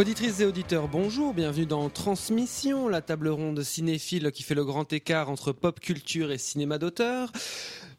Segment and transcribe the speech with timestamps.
[0.00, 4.90] Auditrices et auditeurs, bonjour, bienvenue dans Transmission, la table ronde cinéphile qui fait le grand
[4.94, 7.30] écart entre pop culture et cinéma d'auteur.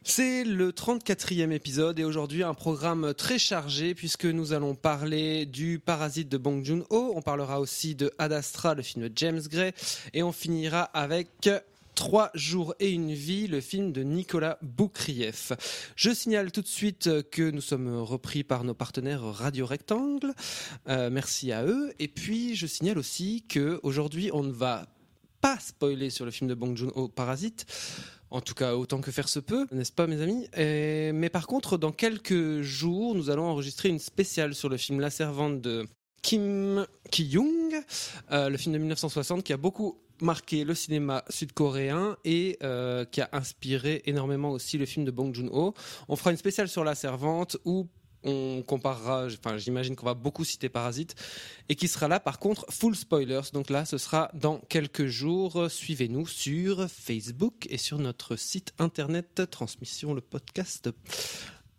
[0.02, 5.78] C'est le 34e épisode et aujourd'hui un programme très chargé puisque nous allons parler du
[5.78, 9.72] Parasite de Bong Joon-ho, on parlera aussi de Ad Astra, le film de James Gray
[10.16, 11.52] et on finira avec
[11.96, 15.52] Trois jours et une vie, le film de Nicolas Boukrieff.
[15.96, 20.34] Je signale tout de suite que nous sommes repris par nos partenaires Radio Rectangle.
[20.88, 21.94] Euh, merci à eux.
[22.00, 24.88] Et puis, je signale aussi que aujourd'hui, on ne va
[25.42, 27.66] pas spoiler sur le film de Bong Joon-ho, Parasite.
[28.30, 30.48] En tout cas, autant que faire se peut, n'est-ce pas, mes amis?
[30.56, 35.10] Mais par contre, dans quelques jours, nous allons enregistrer une spéciale sur le film La
[35.10, 35.86] Servante de
[36.22, 37.76] Kim Ki-young,
[38.32, 43.22] euh, le film de 1960 qui a beaucoup marqué le cinéma sud-coréen et euh, qui
[43.22, 45.74] a inspiré énormément aussi le film de Bong Joon-ho.
[46.08, 47.88] On fera une spéciale sur La Servante où
[48.24, 51.16] on comparera, enfin j'imagine qu'on va beaucoup citer Parasite
[51.70, 53.52] et qui sera là par contre full spoilers.
[53.54, 55.70] Donc là, ce sera dans quelques jours.
[55.70, 60.90] Suivez-nous sur Facebook et sur notre site internet Transmission le podcast.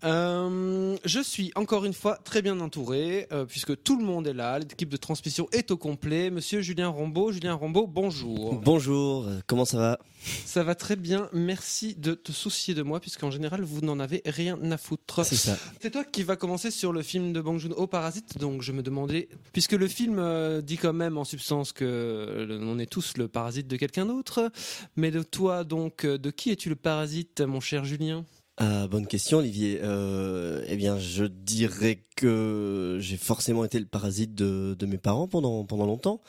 [0.04, 4.32] Euh, je suis encore une fois très bien entouré euh, puisque tout le monde est
[4.32, 6.30] là, l'équipe de transmission est au complet.
[6.30, 8.54] Monsieur Julien Rambaud, Julien Rambaud, bonjour.
[8.62, 9.98] Bonjour, comment ça va?
[10.44, 14.22] Ça va très bien, merci de te soucier de moi puisqu'en général vous n'en avez
[14.24, 15.24] rien à foutre.
[15.24, 15.56] C'est ça.
[15.80, 18.82] C'est toi qui va commencer sur le film de Bong Joon-ho Parasite, donc je me
[18.82, 23.28] demandais, puisque le film euh, dit quand même en substance que on est tous le
[23.28, 24.50] parasite de quelqu'un d'autre,
[24.96, 28.24] mais de toi donc, de qui es-tu le parasite, mon cher Julien?
[28.58, 29.80] Ah, bonne question, Olivier.
[29.82, 35.26] Euh, eh bien, je dirais que j'ai forcément été le parasite de, de mes parents
[35.26, 36.20] pendant, pendant longtemps.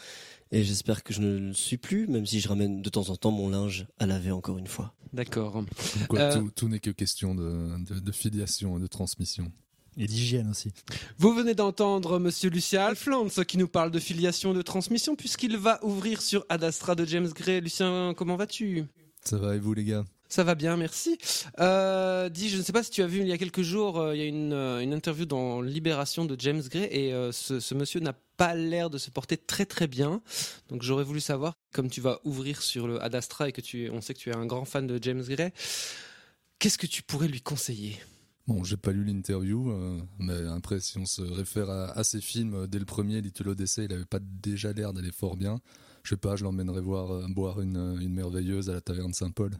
[0.51, 3.15] Et j'espère que je ne le suis plus, même si je ramène de temps en
[3.15, 4.93] temps mon linge à laver encore une fois.
[5.11, 5.63] D'accord.
[6.13, 9.51] Euh, tout, tout n'est que question de, de, de filiation et de transmission.
[9.97, 10.71] Et d'hygiène aussi.
[11.17, 15.57] Vous venez d'entendre Monsieur Lucien Alflands qui nous parle de filiation et de transmission puisqu'il
[15.57, 17.61] va ouvrir sur Ad Astra de James Gray.
[17.61, 18.85] Lucien, comment vas-tu?
[19.23, 20.05] Ça va et vous les gars?
[20.33, 21.19] Ça va bien, merci.
[21.59, 23.99] Euh, dis, je ne sais pas si tu as vu il y a quelques jours,
[23.99, 27.75] euh, il y a une, euh, une interview dans Libération de James Gray et ce,
[27.75, 30.23] monsieur n'a pas l'air de se porter très très bien.
[30.69, 33.91] Donc j'aurais voulu savoir, comme tu vas ouvrir sur le Ad Astra et que tu,
[33.91, 35.51] on sait que tu es un grand fan de James Gray,
[36.57, 37.99] qu'est-ce que tu pourrais lui conseiller?
[38.47, 39.71] Bon, j'ai pas lu l'interview,
[40.17, 43.85] mais après, si on se réfère à, à ces films, dès le premier, Little Odyssey,
[43.85, 45.59] il avait pas déjà l'air d'aller fort bien.
[46.01, 49.51] Je sais pas, je l'emmènerai voir boire une, une merveilleuse à la taverne Saint-Paul.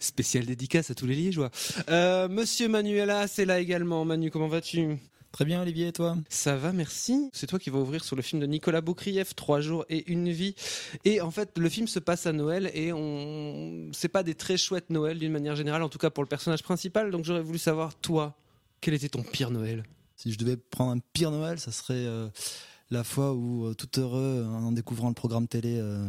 [0.00, 1.50] Spécial dédicace à tous les liégeois.
[1.88, 4.04] Euh, monsieur Manuela, c'est là également.
[4.04, 4.98] Manu, comment vas-tu?
[5.32, 6.16] Très bien, Olivier, et toi?
[6.28, 7.28] Ça va, merci.
[7.32, 10.30] C'est toi qui vas ouvrir sur le film de Nicolas Boukrieff, Trois jours et une
[10.30, 10.54] vie.
[11.04, 14.56] Et en fait, le film se passe à Noël et on, c'est pas des très
[14.56, 17.10] chouettes Noël d'une manière générale, en tout cas pour le personnage principal.
[17.10, 18.36] Donc j'aurais voulu savoir, toi,
[18.80, 19.82] quel était ton pire Noël?
[20.14, 22.28] Si je devais prendre un pire Noël, ça serait euh,
[22.90, 26.06] la fois où, euh, tout heureux, en découvrant le programme télé euh,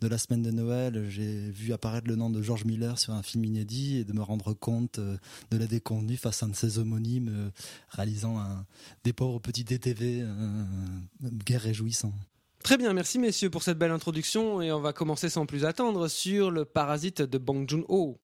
[0.00, 3.22] de la semaine de Noël, j'ai vu apparaître le nom de George Miller sur un
[3.22, 5.16] film inédit et de me rendre compte euh,
[5.50, 7.50] de la déconvenue face à un de ses homonymes
[7.90, 8.64] réalisant un,
[9.04, 10.64] des pauvres petits DTV euh,
[11.44, 12.12] guère réjouissants.
[12.62, 16.08] Très bien, merci messieurs pour cette belle introduction et on va commencer sans plus attendre
[16.08, 18.20] sur le parasite de Bong Joon-ho.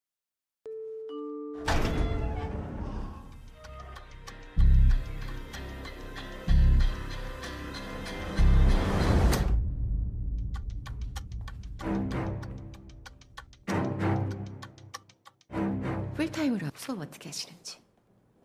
[16.89, 17.77] 수업 어떻게 하시는지.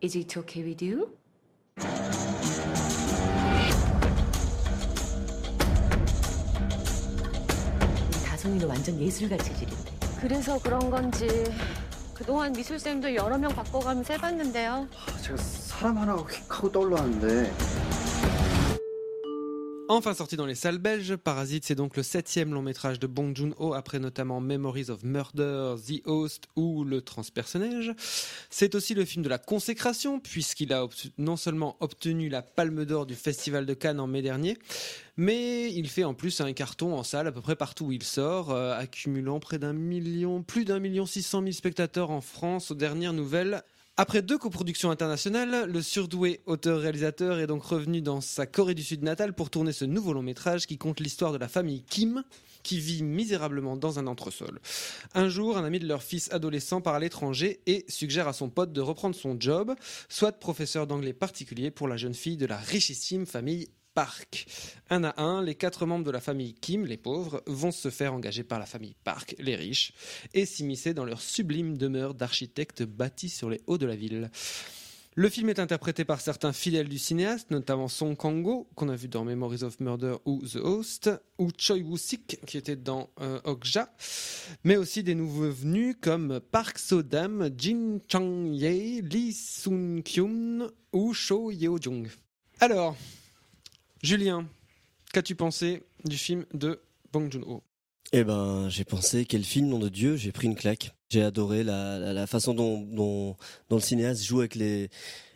[0.03, 1.15] Is it okay with you?
[8.25, 9.91] 다솜이는 완전 예술가 체질인데.
[10.19, 11.25] 그래서 그런 건지
[12.13, 14.89] 그동안 미술쌤도 여러 명 바꿔가면서 해봤는데요.
[15.21, 17.49] 제가 사람 하나가 휙 하고 떠올랐는데
[19.89, 23.35] Enfin sorti dans les salles belges, Parasite c'est donc le septième long métrage de Bong
[23.35, 27.93] Joon-ho après notamment Memories of Murder, The Host ou Le Transpersonnage.
[28.49, 30.87] C'est aussi le film de la consécration puisqu'il a
[31.17, 34.57] non seulement obtenu la Palme d'Or du Festival de Cannes en mai dernier,
[35.17, 38.03] mais il fait en plus un carton en salle à peu près partout où il
[38.03, 42.71] sort, euh, accumulant près d'un million, plus d'un million six cent mille spectateurs en France
[42.71, 43.63] aux dernières nouvelles.
[43.95, 49.03] Après deux coproductions internationales, le surdoué auteur-réalisateur est donc revenu dans sa Corée du Sud
[49.03, 52.23] natale pour tourner ce nouveau long métrage qui compte l'histoire de la famille Kim,
[52.63, 54.59] qui vit misérablement dans un entresol.
[55.13, 58.49] Un jour, un ami de leur fils adolescent part à l'étranger et suggère à son
[58.49, 59.75] pote de reprendre son job,
[60.09, 64.47] soit professeur d'anglais particulier pour la jeune fille de la richissime famille Park.
[64.89, 68.13] Un à un, les quatre membres de la famille Kim, les pauvres, vont se faire
[68.13, 69.93] engager par la famille Park, les riches,
[70.33, 74.29] et s'immiscer dans leur sublime demeure d'architectes bâtie sur les hauts de la ville.
[75.15, 79.07] Le film est interprété par certains fidèles du cinéaste, notamment Song Kang-go, qu'on a vu
[79.07, 83.93] dans Memories of Murder ou The Host, ou Choi Woo-sik, qui était dans euh, Okja,
[84.63, 92.09] mais aussi des nouveaux venus comme Park So-dam, Jin Chang-ye, Lee Sun-kyun ou Cho Yeo-jung.
[92.59, 92.95] Alors,
[94.03, 94.45] Julien,
[95.13, 96.81] qu'as-tu pensé du film de
[97.13, 97.63] Bong Joon-ho?
[98.11, 100.93] Eh ben, j'ai pensé quel film, nom de Dieu, j'ai pris une claque.
[101.09, 103.37] J'ai adoré la, façon dont, dont,
[103.71, 104.89] le cinéaste joue avec les,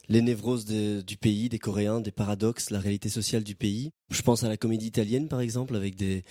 [0.10, 3.92] névroses du pays, des Coréens, des paradoxes, la réalité sociale du pays.
[4.10, 6.26] Je pense à la comédie italienne, par exemple, avec des,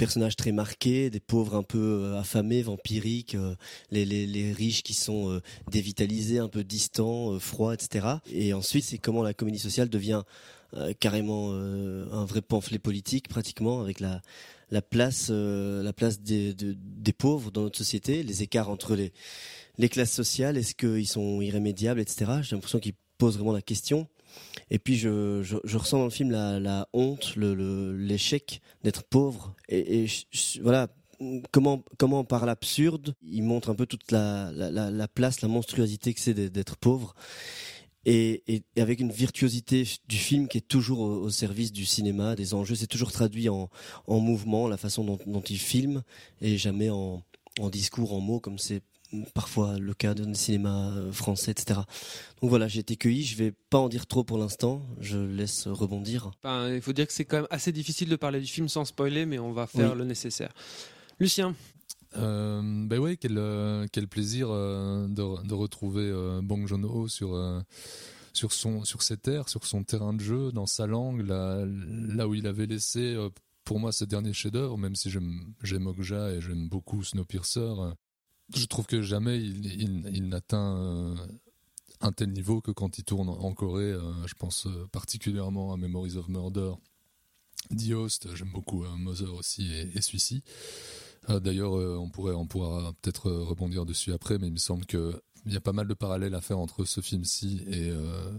[0.00, 3.54] personnages très marqués, des pauvres un peu euh, affamés, vampiriques, euh,
[3.92, 5.40] les, les, les riches qui sont euh,
[5.70, 8.16] dévitalisés, un peu distants, froids, etc.
[8.32, 10.24] Et ensuite, c'est comment la comédie sociale devient
[11.00, 14.20] carrément un vrai pamphlet politique, pratiquement, avec la
[14.70, 18.96] la place, euh, la place des, de, des pauvres dans notre société, les écarts entre
[18.96, 22.32] les, classes sociales, est-ce qu'ils sont irrémédiables, etc.
[22.42, 24.08] J'ai l'impression qu'ils posent vraiment la question.
[24.70, 29.54] Et puis je, ressens dans le film la, honte, l'échec d'être pauvre.
[29.68, 30.06] Et,
[30.60, 30.88] voilà,
[31.52, 36.34] comment comment par l'absurde, il montre un peu toute la place, la monstruosité que c'est
[36.34, 37.14] d'être pauvre
[38.06, 42.36] et, et, avec une virtuosité du film qui est toujours au, au service du cinéma,
[42.36, 42.76] des enjeux.
[42.76, 43.68] C'est toujours traduit en,
[44.06, 46.02] en mouvement, la façon dont, dont il filme,
[46.40, 47.22] et jamais en,
[47.58, 48.82] en discours, en mots, comme c'est
[49.34, 51.80] parfois le cas d'un cinéma euh, français, etc.
[52.40, 53.24] Donc voilà, j'ai été cueilli.
[53.24, 54.82] Je vais pas en dire trop pour l'instant.
[55.00, 56.30] Je laisse rebondir.
[56.42, 58.84] Ben, il faut dire que c'est quand même assez difficile de parler du film sans
[58.84, 59.98] spoiler, mais on va faire oui.
[59.98, 60.52] le nécessaire.
[61.18, 61.54] Lucien.
[62.18, 67.64] Euh, ben ouais, quel, euh, plaisir euh, de, retrouver Bong Joon-ho sur
[68.32, 72.28] sur son sur ses terres, sur son terrain de jeu, dans sa langue, là, là
[72.28, 73.16] où il avait laissé
[73.64, 77.72] pour moi ses derniers chefs-d'œuvre, même si j'aime j'aime Okja et j'aime beaucoup Snowpiercer.
[78.54, 81.14] je trouve que jamais il, il, il n'atteint
[82.02, 83.94] un tel niveau que quand il tourne en Corée.
[84.26, 86.72] je pense particulièrement à Memories of Murder,
[87.70, 90.42] The Host, j'aime beaucoup Mother aussi et, et celui-ci.
[91.26, 94.86] Ah, D'ailleurs, euh, on pourrait, on pourra peut-être rebondir dessus après, mais il me semble
[94.86, 98.38] que il y a pas mal de parallèles à faire entre ce film-ci et euh,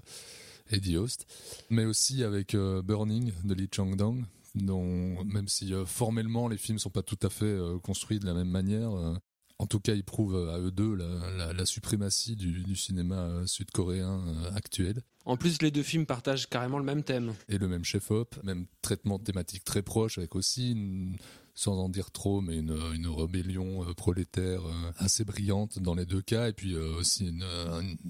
[0.70, 1.26] et The Host,
[1.70, 4.26] mais aussi avec euh, Burning de Lee Chang-dong,
[4.56, 8.26] dont même si euh, formellement les films sont pas tout à fait euh, construits de
[8.26, 9.14] la même manière, euh,
[9.60, 11.08] en tout cas ils prouvent à eux deux la,
[11.38, 14.22] la, la suprématie du, du cinéma sud-coréen
[14.54, 15.02] actuel.
[15.24, 17.34] En plus, les deux films partagent carrément le même thème.
[17.50, 21.18] Et le même chef-op, même traitement thématique très proche, avec aussi une
[21.58, 26.06] sans en dire trop, mais une, une rébellion euh, prolétaire euh, assez brillante dans les
[26.06, 27.44] deux cas, et puis euh, aussi une,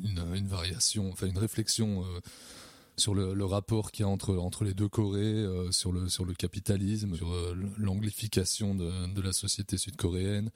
[0.03, 2.03] une, variation, enfin une réflexion
[2.97, 6.25] sur le, le rapport qu'il y a entre, entre les deux Corées, sur, le, sur
[6.25, 7.33] le capitalisme, sur
[7.77, 10.49] l'anglification de, de la société sud-coréenne.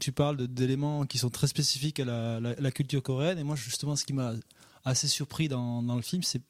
[0.00, 3.56] Tu parles d'éléments qui sont très spécifiques à la, la, la, culture coréenne, et moi
[3.56, 4.32] justement ce qui m'a
[4.84, 6.42] assez surpris dans, dans le film, c'est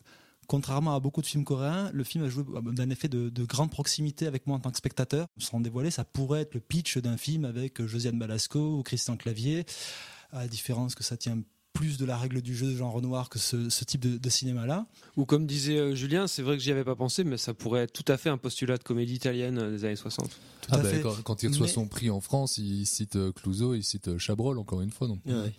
[0.47, 3.71] contrairement à beaucoup de films coréens, le film a joué d'un effet de, de, grande
[3.71, 5.27] proximité avec moi en tant que spectateur.
[5.39, 9.65] Sans dévoiler, ça pourrait être le pitch d'un film avec Josiane Balasco ou Christian Clavier,
[10.33, 11.39] à la différence que ça tient
[11.73, 14.29] plus de la règle du jeu de Jean Renoir que ce, ce type de, de
[14.29, 14.87] cinéma-là.
[15.17, 17.83] Ou comme disait euh, Julien, c'est vrai que j'y avais pas pensé, mais ça pourrait
[17.83, 20.29] être tout à fait un postulat de comédie italienne euh, des années 60.
[20.29, 20.35] Tout
[20.71, 21.01] ah à bah, fait.
[21.01, 21.73] Quand, quand, il reçoit mais...
[21.73, 25.09] son prix en France, il cite euh, Clouseau, il cite Chabrol encore une fois.
[25.09, 25.53] Donc, ouais.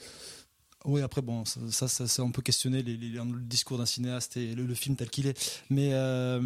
[0.86, 4.98] Oui, après, bon, ça, ça, on peut questionner le discours d'un cinéaste et le, film
[4.98, 5.64] tel qu'il est.
[5.70, 6.40] Mais, euh,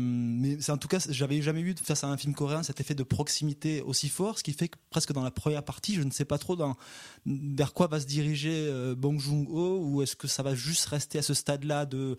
[0.67, 3.81] en tout cas, j'avais jamais eu face à un film coréen cet effet de proximité
[3.81, 6.37] aussi fort, ce qui fait que presque dans la première partie, je ne sais pas
[6.37, 6.75] trop dans,
[7.25, 11.17] vers quoi va se diriger euh, Bong Joon-ho, ou est-ce que ça va juste rester
[11.17, 12.15] à ce stade-là de,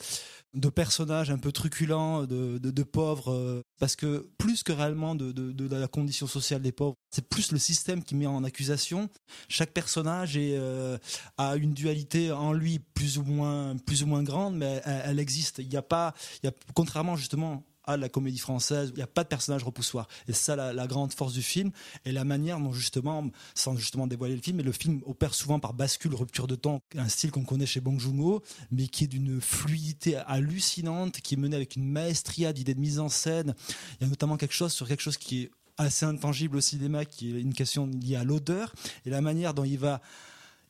[0.55, 5.31] de personnages un peu truculents, de, de, pauvres, euh, parce que plus que réellement de,
[5.33, 9.11] de, la condition sociale des pauvres, c'est plus le système qui met en accusation.
[9.49, 10.99] Chaque personnage euh,
[11.37, 15.21] a une dualité en lui plus ou moins, plus ou moins grande, mais elle, elle
[15.21, 15.59] existe.
[15.59, 19.03] Il n'y a pas, il y a, contrairement justement à la comédie française, il n'y
[19.03, 20.09] a pas de personnage repoussoir.
[20.29, 21.71] Et ça la, grande force du film
[22.05, 25.59] et la manière dont justement, sans justement dévoiler le film, mais le film opère souvent
[25.59, 29.09] par bascule, rupture de temps, un style qu'on connaît chez Bong Joon-ho, mais qui est
[29.09, 33.55] d'une fluidité hallucinante, qui est mené avec une maestria d'idées de mise en scène.
[34.01, 37.07] Il y a notamment quelque chose sur quelque chose qui est assez intangible au cinéma,
[37.07, 38.75] qui est une question liée à l'odeur
[39.07, 40.03] et la manière dont il va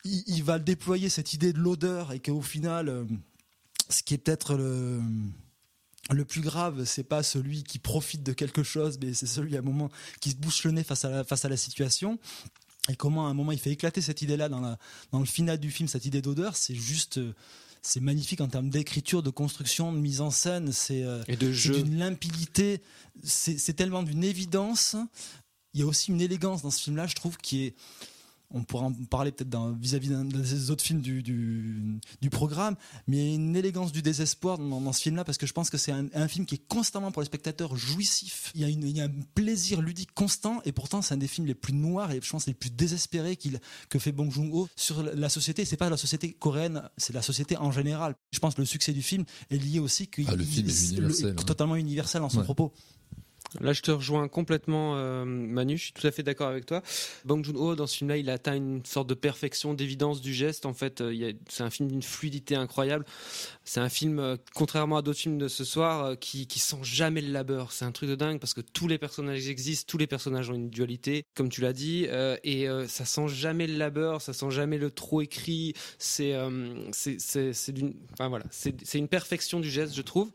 [0.05, 3.05] il, il va déployer cette idée de l'odeur et qu'au final, euh,
[3.89, 5.01] ce qui est peut-être le
[6.11, 9.59] le plus grave, c'est pas celui qui profite de quelque chose, mais c'est celui à
[9.61, 12.19] un moment qui se bouche le nez face à la, face à la situation.
[12.89, 14.79] Et comment à un moment il fait éclater cette idée-là dans, la,
[15.13, 17.35] dans le final du film, cette idée d'odeur, c'est juste, euh,
[17.83, 22.81] c'est magnifique en termes d'écriture, de construction, de mise en scène, c'est euh, d'une limpidité,
[23.23, 24.97] c'est c'est tellement d'une évidence.
[25.75, 27.75] Il y a aussi une élégance dans ce film-là, je trouve, qui est.
[28.51, 32.77] On pourra en parler peut-être vis-à-vis d'un des autres films du, du, du programme,
[33.07, 35.53] mais il y a une élégance du désespoir dans, dans ce film-là parce que je
[35.53, 38.51] pense que c'est un, un film qui est constamment pour les spectateurs jouissif.
[38.55, 41.19] Il y, a une- il y a un plaisir ludique constant et pourtant c'est un
[41.19, 44.31] des films les plus noirs et je pense les plus désespérés qu'il que fait Bong
[44.31, 45.67] Joon-ho sur la- société.
[45.67, 48.15] C'est pas la société coréenne, c'est la société en général.
[48.33, 50.89] Je pense que le succès du film est lié aussi que Ah, le film est
[50.93, 51.43] universel, hein.
[51.45, 52.45] totalement universel dans son Ouais.
[52.45, 52.73] propos.
[53.61, 55.79] Là, je te rejoins complètement, euh, Manu.
[55.79, 56.83] Je suis tout à fait d'accord avec toi.
[57.25, 60.67] Bong Joon-ho, dans ce film-là, il atteint une sorte de perfection, d'évidence du geste.
[60.67, 63.07] En fait, euh, c'est un film d'une fluidité incroyable.
[63.65, 67.23] C'est un film, euh, contrairement à d'autres films de ce soir, qui, qui sent jamais
[67.23, 67.73] le labeur.
[67.73, 70.55] C'est un truc de dingue parce que tous les personnages existent, tous les personnages ont
[70.55, 72.07] une dualité, comme tu l'as dit,
[72.45, 75.75] et ça sent jamais le labeur, ça sent jamais le trop écrit.
[75.99, 76.35] C'est,
[78.95, 80.31] une perfection du geste, je trouve.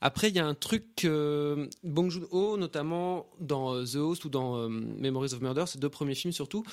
[0.00, 4.28] Après, il y a un truc que Bong Joon-ho, notamment dans euh, The Host ou
[4.28, 6.64] dans euh, Memories of Murder, ces deux premiers films surtout,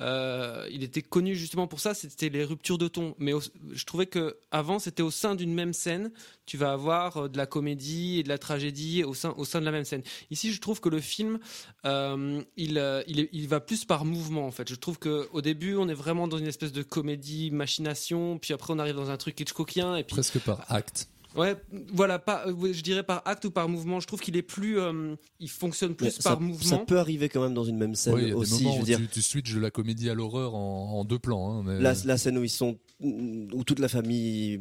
[0.00, 3.14] euh, il était connu justement pour ça, c'était les ruptures de ton.
[3.18, 3.32] Mais
[3.72, 6.10] je trouvais que avant, c'était au sein d'une même scène,
[6.46, 9.64] tu vas avoir de la comédie et de la tragédie au sein, au sein de
[9.64, 10.02] la même scène.
[10.30, 11.38] Ici, je trouve que le film,
[11.84, 14.68] il, il, va plus par mouvement en fait.
[14.68, 18.54] Je trouve que au début, on est vraiment dans une espèce de comédie machination, puis
[18.54, 21.08] après on arrive dans un truc Hitchcockien, et puis Presque par acte.
[21.36, 21.56] Ouais,
[21.92, 24.00] voilà, pas, euh, ouais, je dirais par acte ou par mouvement.
[24.00, 26.68] Je trouve qu'il est plus, euh, il fonctionne plus par mouvement.
[26.68, 28.56] ça peut arriver quand même dans une même scène Oui, il y a aussi.
[28.58, 30.98] des moments je veux où dire, tu, tu switches de la comédie à l'horreur en,
[31.00, 31.52] en deux plans.
[31.58, 34.58] hein, mais- la, la scène où ils sont, où toute la famille,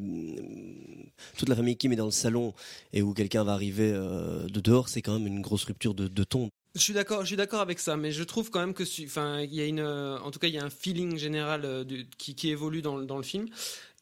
[1.37, 2.53] toute la famille Kim est dans le salon
[2.93, 6.07] et où quelqu'un va arriver euh, de dehors, c'est quand même une grosse rupture de,
[6.07, 6.49] de ton.
[6.75, 9.39] Je suis d'accord, je suis d'accord avec ça, mais je trouve quand même que, enfin,
[9.41, 11.85] il y a une, en tout cas, il y a un feeling général
[12.17, 13.47] qui, qui évolue dans, le- dans le film,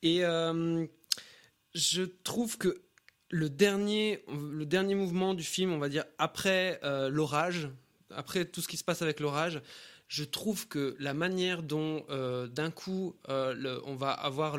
[0.04, 0.86] et euh,
[1.76, 2.82] je trouve que
[3.30, 7.70] le dernier, le dernier mouvement du film, on va dire après euh, l'orage,
[8.10, 9.62] après tout ce qui se passe avec l'orage,
[10.08, 14.58] je trouve que la manière dont euh, d'un coup euh, on va avoir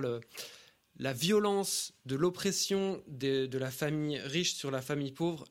[0.98, 5.44] la violence de l'oppression de, de la famille riche sur la famille pauvre,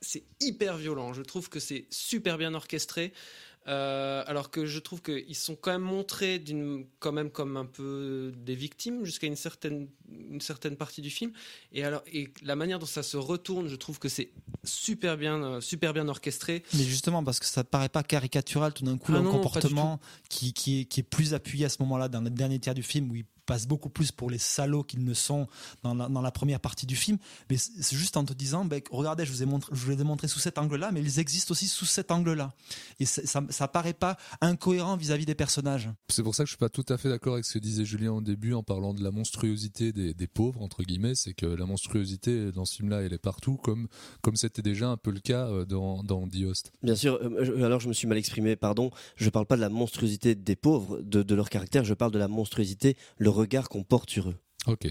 [0.00, 1.12] c'est hyper violent.
[1.12, 3.12] Je trouve que c'est super bien orchestré.
[3.70, 6.42] Euh, alors que je trouve qu'ils sont quand même montrés
[6.98, 11.32] quand même comme un peu des victimes jusqu'à une certaine, une certaine partie du film.
[11.72, 14.30] Et alors, et la manière dont ça se retourne, je trouve que c'est
[14.64, 16.64] super bien, euh, super bien orchestré.
[16.74, 19.30] Mais justement, parce que ça ne paraît pas caricatural tout d'un coup, Ah un non,
[19.30, 22.74] comportement qui, qui, est, qui est plus appuyé à ce moment-là dans le dernier tiers
[22.74, 25.48] du film où ils passent beaucoup plus pour les salauds qu'ils ne sont
[25.82, 27.18] dans la, dans la première partie du film.
[27.50, 30.04] Mais c'est juste en te disant, ben, regardez, je vous ai montré, je vous l'ai
[30.04, 32.54] montré sous cet angle-là, mais ils existent aussi sous cet angle-là.
[33.00, 35.90] Et ça, ça paraît pas incohérent vis-à-vis des personnages.
[36.10, 37.84] C'est pour ça que je suis pas tout à fait d'accord avec ce que disait
[37.84, 41.16] Julien au début en parlant de la monstruosité des, des pauvres entre guillemets.
[41.16, 43.88] C'est que la monstruosité dans ce film-là, elle est partout, comme
[44.20, 46.70] comme c'était déjà un peu le cas euh, dans dans The Host.
[46.84, 48.92] Bien sûr, euh, alors je me suis mal exprimé, pardon.
[49.16, 52.18] Je parle pas de la monstruosité des pauvres, de, de leur caractère, je parle de
[52.18, 54.36] la monstruosité, le regard qu'on porte sur eux.
[54.66, 54.86] Ok.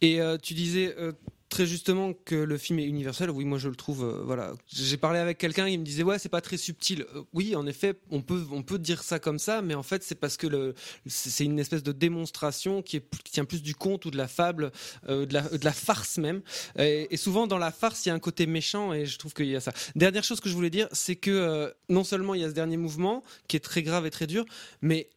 [0.00, 1.12] Et euh, tu disais euh,
[1.48, 3.28] très justement que le film est universel.
[3.30, 4.04] Oui, moi je le trouve.
[4.04, 7.04] euh, voilà, j'ai parlé avec quelqu'un, il me disait ouais, c'est pas très subtil.
[7.32, 10.14] Oui, en effet, on peut on peut dire ça comme ça, mais en fait c'est
[10.14, 10.74] parce que le
[11.06, 14.70] c'est une espèce de démonstration qui, tient plus du conte ou de la fable,
[15.08, 16.42] de, la, de la farce même.
[16.78, 19.46] Et, souvent dans la farce, il y a un côté méchant et je trouve qu'il
[19.46, 19.72] y a ça.
[19.96, 22.76] Dernière chose que je voulais dire, c'est que non seulement il y a ce dernier
[22.76, 24.44] mouvement qui est très grave et très dur,
[24.82, 25.10] mais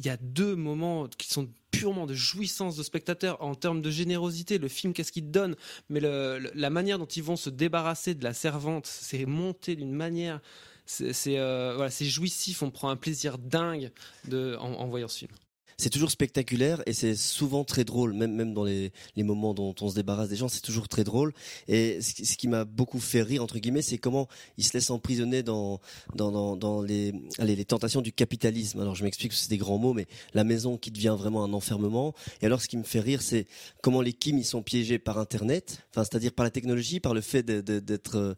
[0.00, 3.90] il y a deux moments qui sont purement de jouissance de spectateur en termes de
[3.90, 4.56] générosité.
[4.56, 5.56] Le film, qu'est-ce qu'il donne?
[5.90, 10.40] Mais la manière dont ils vont se débarrasser de la servante, c'est monté d'une manière.
[10.86, 13.92] C'est euh, jouissif, on prend un plaisir dingue
[14.26, 15.32] de, en voyant ce film.
[15.80, 19.74] C'est toujours spectaculaire et c'est souvent très drôle, même même dans les, les moments dont
[19.80, 21.32] on se débarrasse des gens, c'est toujours très drôle.
[21.68, 25.42] Et ce, qui- m'a beaucoup fait rire entre guillemets, c'est comment ils se laissent emprisonner
[25.42, 25.80] dans
[26.14, 28.78] dans dans, les allez, les tentations du capitalisme.
[28.80, 32.12] Alors je m'explique, c'est des grands mots, mais la maison qui devient vraiment un enfermement.
[32.42, 33.46] Et alors ce qui me fait rire, c'est
[33.82, 37.22] comment les Kim ils sont piégés par Internet, enfin c'est-à-dire par la technologie, par le
[37.22, 38.34] fait d'être euh,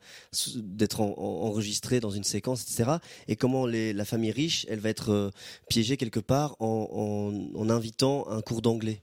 [0.58, 2.99] d'être en- en- enregistré dans une séquence, etc.
[3.26, 5.30] Et comment la famille riche, elle va être euh,
[5.68, 9.03] piégée quelque part en, en invitant un cours d'anglais.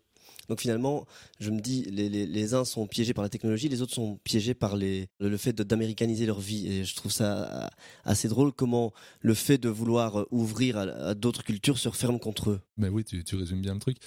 [0.49, 1.05] Donc finalement,
[1.39, 4.75] je me dis, les, uns sont piégés par la technologie, les autres sont piégés par
[4.75, 6.67] le fait d'américaniser leur vie.
[6.67, 7.69] Et je trouve ça
[8.03, 12.61] assez drôle comment le fait de vouloir ouvrir à, d'autres cultures se referme contre eux.
[12.77, 13.97] Mais oui, tu, résumes bien le truc.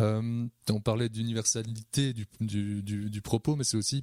[0.00, 4.02] Euh, on parlait d'universalité du, du, propos, mais c'est aussi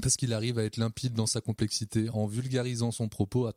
[0.00, 3.50] parce qu'il arrive à être limpide dans sa complexité en vulgarisant son propos,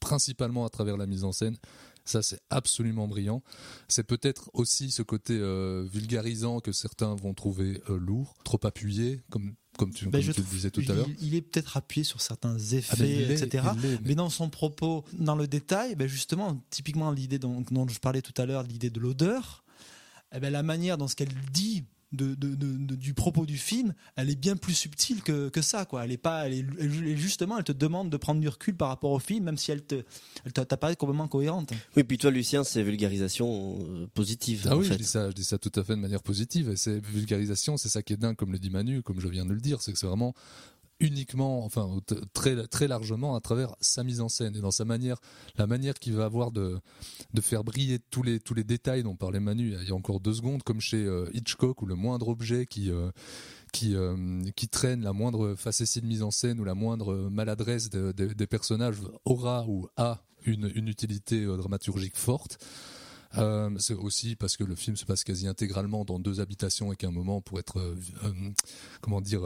[0.00, 1.56] principalement à travers la mise en scène.
[2.04, 3.42] Ça, c'est absolument brillant.
[3.88, 9.20] C'est peut-être aussi ce côté euh, vulgarisant que certains vont trouver euh, lourd, trop appuyé,
[9.30, 11.08] comme, comme tu, Ben, comme je tu le disais tout à l'heure.
[11.20, 13.68] Il, est peut-être appuyé sur certains effets, Ah ben, l'est, etc.
[14.04, 14.14] mais...
[14.14, 18.34] dans son propos, dans le détail, ben justement, typiquement l'idée dont, dont je parlais tout
[18.40, 19.64] à l'heure, l'idée de l'odeur,
[20.34, 23.94] eh la manière dans ce qu'elle dit de, de- de- de- du propos du film,
[24.16, 25.84] elle est bien plus subtile que, que ça.
[25.84, 26.04] Quoi.
[26.04, 29.10] Elle est pas, elle est, justement, elle te demande de prendre du recul par rapport
[29.12, 30.02] au film, même si elle te,
[30.44, 31.72] elle t'a- t'apparaît complètement cohérente.
[31.96, 34.66] Oui, puis toi, Lucien, c'est vulgarisation euh, positive.
[34.68, 34.94] Ah en oui, fait.
[34.94, 36.70] je dis ça, je dis ça tout à fait de manière positive.
[36.70, 39.46] Et c'est vulgarisation, c'est ça qui est dingue, comme le dit Manu, comme je viens
[39.46, 40.34] de le dire, c'est que c'est vraiment
[41.00, 41.98] uniquement, enfin
[42.32, 45.18] très très largement à travers sa mise en scène et dans sa manière,
[45.56, 46.78] la manière qu'il va avoir de
[47.34, 50.20] de faire briller tous les tous les détails dont parlait Manu il y a encore
[50.20, 53.10] deux secondes, comme chez euh, Hitchcock où le moindre objet qui euh,
[53.72, 57.88] qui, euh, qui traîne la moindre facétie de mise en scène ou la moindre maladresse
[57.88, 62.58] de- de- des personnages aura ou a une, une utilité dramaturgique forte.
[63.78, 67.06] C'est aussi parce que le film se passe quasi intégralement dans deux habitations et qu'à
[67.08, 67.94] un moment, pour être,
[69.00, 69.40] comment dire,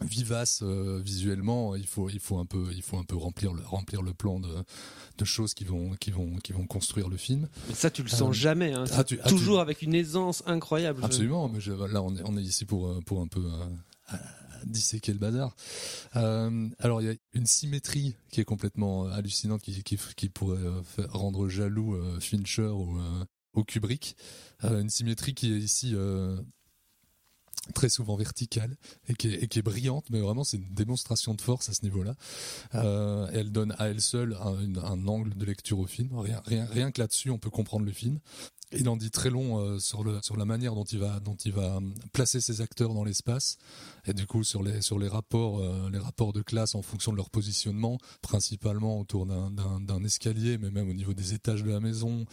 [0.00, 3.62] vivace euh, visuellement, il faut, il faut un peu, il faut un peu remplir le,
[3.62, 4.48] remplir le plan de,
[5.18, 7.48] de choses qui vont, qui vont, qui vont construire le film.
[7.68, 8.72] Mais ça, tu le sens Euh, jamais.
[8.72, 8.84] hein.
[8.92, 11.00] ah, tu- ah, Toujours tu- avec une aisance incroyable.
[11.00, 13.44] Je- Absolument, mais je- là on est, on est ici pour, euh, pour un peu
[13.44, 14.16] euh,
[14.66, 15.54] disséquer le bazar.
[16.16, 20.58] Euh, alors il y a une symétrie qui est complètement hallucinante, qui, qui, qui pourrait
[20.58, 23.24] euh, rendre jaloux euh, Fincher ou, euh,
[23.54, 24.16] ou Kubrick.
[24.64, 26.36] Euh, une symétrie qui est ici euh,
[27.72, 28.76] très souvent verticale
[29.08, 31.72] et qui est, et qui est brillante, mais vraiment c'est une démonstration de force à
[31.72, 32.14] ce niveau-là.
[32.74, 36.10] Euh, elle donne à elle seule un, un angle de lecture au film.
[36.18, 38.18] Rien, rien, rien que là-dessus, on peut comprendre le film.
[38.72, 41.36] Il en dit très long euh, sur, le, sur la manière dont il va, dont
[41.44, 41.80] il va euh,
[42.12, 43.56] placer ses acteurs dans l'espace
[44.06, 47.12] et du coup sur les, sur les rapports, euh, les rapports de classe en fonction
[47.12, 51.80] de leur positionnement, principalement autour d'un- escalier, mais même au niveau des étages de la
[51.80, 52.26] maison,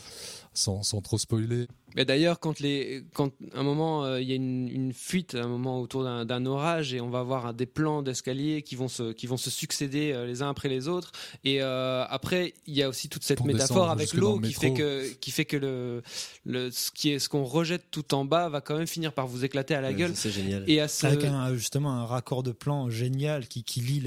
[0.54, 1.68] sans, sans trop spoiler.
[1.96, 5.36] Mais d'ailleurs, quand les, quand à un moment euh, il y a une, une fuite,
[5.36, 8.88] à un moment autour d'un orage, et on va avoir des plans d'escalier qui vont
[8.88, 11.12] se, qui vont se succéder les uns après les autres.
[11.44, 14.74] Et après, il y a aussi toute cette Pour métaphore avec l'eau le qui fait
[14.74, 16.02] que, qui fait que le,
[16.46, 19.28] le, ce qui est, ce qu'on rejette tout en bas va quand même finir par
[19.28, 20.12] vous éclater à la gueule.
[20.16, 20.64] C'est génial.
[20.68, 24.04] Et à ce, Avec un, justement un raccord de plan génial qui, qui lie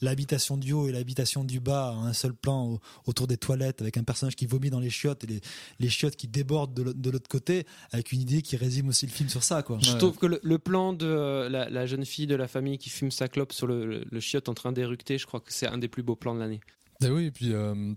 [0.00, 3.80] l'habitation du haut et l'habitation du bas en un seul plan au- autour des toilettes
[3.80, 5.40] avec un personnage qui vomit dans les chiottes et les,
[5.80, 9.06] les chiottes qui débordent de l'autre- de l'autre côté avec une idée qui résume aussi
[9.06, 9.62] le film sur ça.
[9.62, 9.78] Quoi.
[9.80, 12.78] Je trouve que le, le plan de euh, la, la jeune fille de la famille
[12.78, 15.52] qui fume sa clope sur le, le, le chiotte en train d'éructer, je crois que
[15.52, 16.60] c'est un des plus beaux plans de l'année.
[17.02, 17.92] Et oui, et puis euh,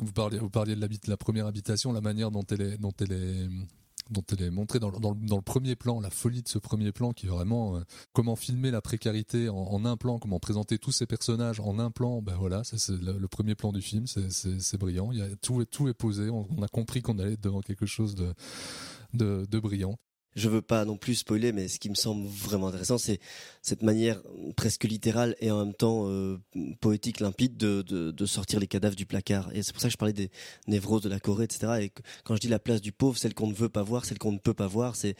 [0.00, 3.12] vous parliez, vous parliez de la première habitation, la manière dont elle est, dont elle
[3.12, 3.48] est,
[4.10, 4.98] dont elle est montrée dans, le-
[5.42, 7.80] premier plan, la folie de ce premier plan qui est vraiment euh,
[8.12, 12.22] comment filmer la précarité en, un plan, comment présenter tous ces personnages en un plan.
[12.22, 14.30] Ben voilà, c'est le, premier plan du film, c'est-
[14.78, 15.12] brillant.
[15.12, 18.14] Il y a, tout, est- posé, on, a compris qu'on allait devant quelque chose
[19.14, 19.98] de brillant.
[20.38, 23.18] Je veux pas non plus spoiler, mais ce qui me semble vraiment intéressant, c'est
[23.60, 24.20] cette manière
[24.56, 26.38] presque littérale et en même temps euh,
[26.80, 29.50] poétique, limpide de, sortir les cadavres du placard.
[29.52, 30.30] Et c'est pour ça que je parlais des
[30.68, 31.72] névroses de la Corée, etc.
[31.80, 34.18] Et quand je dis la place du pauvre, celle qu'on ne veut pas voir, celle
[34.18, 35.16] qu'on ne peut pas voir, c'est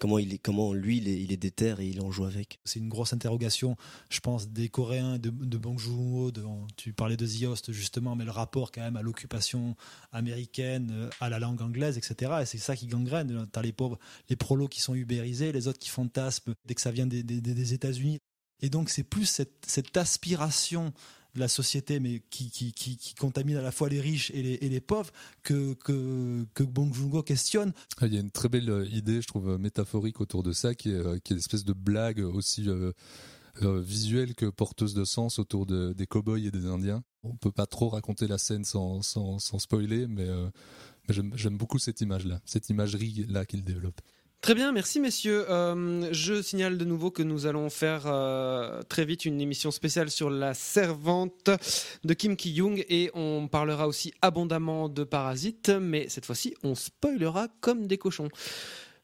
[0.00, 2.58] comment il est, comment lui, il est, il est déter et il en joue avec.
[2.64, 3.76] C'est une grosse interrogation,
[4.08, 6.32] je pense, des Coréens, de, de Bong Joon-ho.
[6.76, 9.76] Tu parlais de The justement, mais le rapport quand même à l'occupation
[10.12, 12.32] américaine, euh, à la langue anglaise, etc.
[12.40, 13.46] Et c'est ça qui gangrène.
[13.52, 13.98] T'as les pauvres,
[14.30, 17.40] les prolos qui sont ubérisés, les autres qui fantasment dès que ça vient des, des-
[17.40, 18.18] des- États-Unis.
[18.60, 20.92] Et donc c'est plus cette, aspiration
[21.34, 25.10] de la société, mais qui, contamine à la fois les riches et les, pauvres,
[25.42, 27.72] que, que, que questionne.
[28.02, 30.74] Il y a une très belle euh, idée, je trouve, euh, métaphorique autour de ça,
[30.74, 32.68] qui est, euh, qui est une espèce de blague aussi
[33.60, 37.02] visuelle que porteuse de sens autour de, des cow-boys et des Indiens.
[37.22, 39.02] On peut pas trop raconter la scène sans,
[39.58, 40.26] spoiler, mais,
[41.08, 44.00] mais j'aime beaucoup cette image-là, cette imagerie-là qu'il développe.
[44.42, 45.48] Très bien, merci messieurs.
[45.48, 50.10] Euh, je signale de nouveau que nous allons faire euh, très vite une émission spéciale
[50.10, 51.48] sur la servante
[52.02, 57.46] de Kim Ki-young et on parlera aussi abondamment de Parasite, mais cette fois-ci on spoilera
[57.60, 58.30] comme des cochons.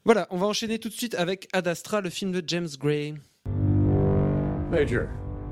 [0.05, 3.15] Voilà, on va enchaîner tout de suite avec Ad Astra, le film de James Gray.
[4.73, 5.07] Major,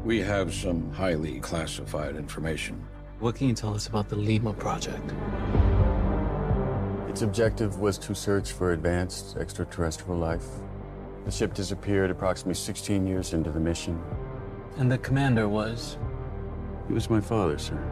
[0.05, 2.75] we have some highly classified information.
[3.20, 5.14] What can you tell us about the Lima project?
[7.16, 10.44] Its objective was to search for advanced extraterrestrial life.
[11.24, 13.98] The ship disappeared approximately 16 years into the mission.
[14.76, 15.96] And the commander was?
[16.87, 17.83] He was my father, sir.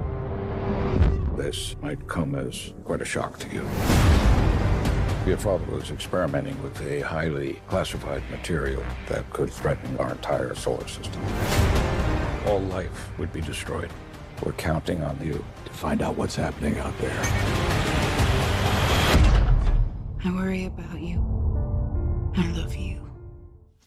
[1.39, 3.63] This might come as quite a shock to you.
[5.27, 10.87] Your father was experimenting with a highly classified material that could threaten our entire solar
[10.87, 11.23] system.
[12.47, 13.91] All life would be destroyed.
[14.45, 17.74] We're counting on you to find out what's happening out there.
[20.27, 21.21] I worry about you.
[22.35, 22.99] I love you.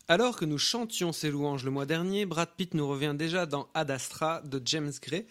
[0.08, 3.68] Alors que nous chantions ses louanges le mois dernier, Brad Pitt nous revient déjà dans
[3.74, 5.26] Ad Astra de James Gray,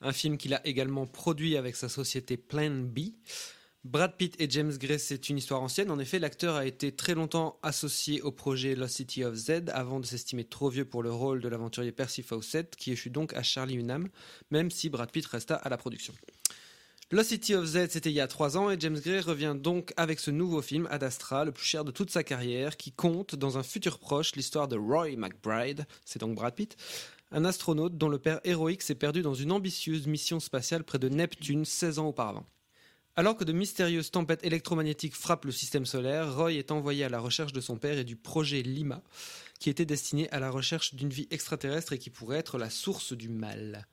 [0.00, 3.12] un film qu'il a également produit avec sa société Plan B.
[3.84, 5.92] Brad Pitt et James Gray, c'est une histoire ancienne.
[5.92, 10.00] En effet, l'acteur a été très longtemps associé au projet Lost City of Z avant
[10.00, 13.44] de s'estimer trop vieux pour le rôle de l'aventurier Percy Fawcett, qui échut donc à
[13.44, 14.08] Charlie Hunnam,
[14.50, 16.14] même si Brad Pitt resta à la production.
[17.10, 19.94] Lost City of Z, c'était il y a trois ans et James Gray revient donc
[19.96, 23.34] avec ce nouveau film, Ad Astra, le plus cher de toute sa carrière, qui compte
[23.34, 26.76] dans un futur proche l'histoire de Roy McBride, c'est donc Brad Pitt,
[27.30, 31.08] un astronaute dont le père héroïque s'est perdu dans une ambitieuse mission spatiale près de
[31.08, 32.44] Neptune 16 ans auparavant.
[33.16, 37.20] Alors que de mystérieuses tempêtes électromagnétiques frappent le système solaire, Roy est envoyé à la
[37.20, 39.02] recherche de son père et du projet Lima,
[39.58, 43.14] qui était destiné à la recherche d'une vie extraterrestre et qui pourrait être la source
[43.14, 43.86] du mal.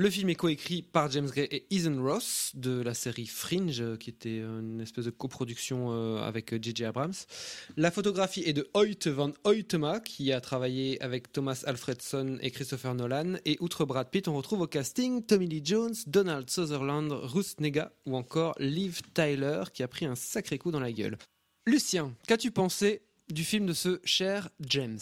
[0.00, 4.08] Le film est coécrit par James Gray et Ethan Ross de la série Fringe, qui
[4.08, 6.86] était une espèce de coproduction euh, avec J.J.
[6.86, 7.12] Abrams.
[7.76, 12.94] La photographie est de Hoyt van Hoytema, qui a travaillé avec Thomas Alfredson et Christopher
[12.94, 13.34] Nolan.
[13.44, 17.92] Et outre Brad Pitt, on retrouve au casting Tommy Lee Jones, Donald Sutherland, Ruth Nega
[18.06, 21.18] ou encore Liv Tyler, qui a pris un sacré coup dans la gueule.
[21.66, 24.98] Lucien, qu'as-tu pensé du film de ce cher James?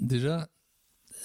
[0.00, 0.48] Déjà,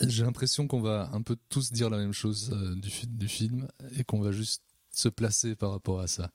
[0.02, 3.28] j'ai l'impression qu'on va un peu tous dire la même chose euh, du, fi- du
[3.28, 6.32] film et qu'on va juste se placer par rapport à ça.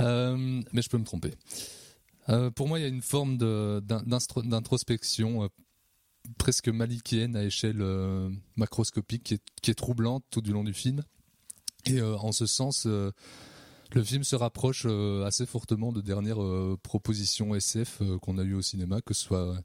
[0.00, 1.34] Euh, mais je peux me tromper.
[2.28, 5.48] Euh, pour moi, il y a une forme d'introspection
[6.38, 7.82] presque malichéenne à échelle
[8.56, 11.02] macroscopique qui est, qui est troublante tout du long du film.
[11.86, 14.86] Et en ce sens, le film se rapproche
[15.24, 16.38] assez fortement de dernières
[16.82, 19.58] propositions SF qu'on a eues au cinéma, que ce soit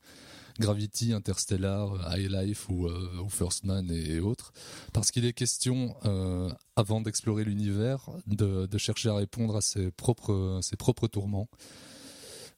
[0.59, 4.53] Gravity, Interstellar, High Life ou, euh, First Man et, autres,
[4.93, 11.07] parce qu'il est question, euh, avant d'explorer l'univers, de, chercher à répondre à ses propres,
[11.07, 11.49] tourments.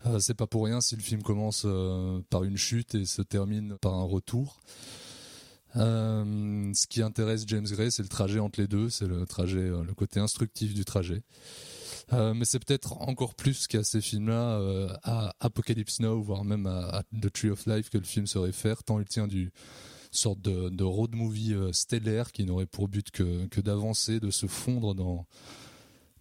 [0.05, 3.21] Euh, c'est pas pour rien si le film commence euh, par une chute et se
[3.21, 4.59] termine par un retour.
[5.75, 9.93] Euh, ce qui intéresse James Gray, c'est le trajet entre les deux, c'est euh, le
[9.93, 11.21] côté instructif du trajet.
[12.13, 16.65] Euh, mais c'est peut-être encore plus qu'à ces films-là, euh, à Apocalypse Now, voire même
[16.65, 19.51] à, The Tree of Life que le film se réfère, tant il tient du
[20.11, 24.47] sorte de, road movie euh, stellaire qui n'aurait pour but que, que d'avancer, de se
[24.47, 25.25] fondre dans,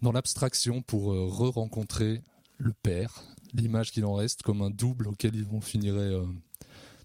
[0.02, 2.20] dans l'abstraction pour re-rencontrer
[2.58, 3.22] le père,
[3.54, 6.26] l'image qu'il en reste comme un double auquel ils vont finir euh,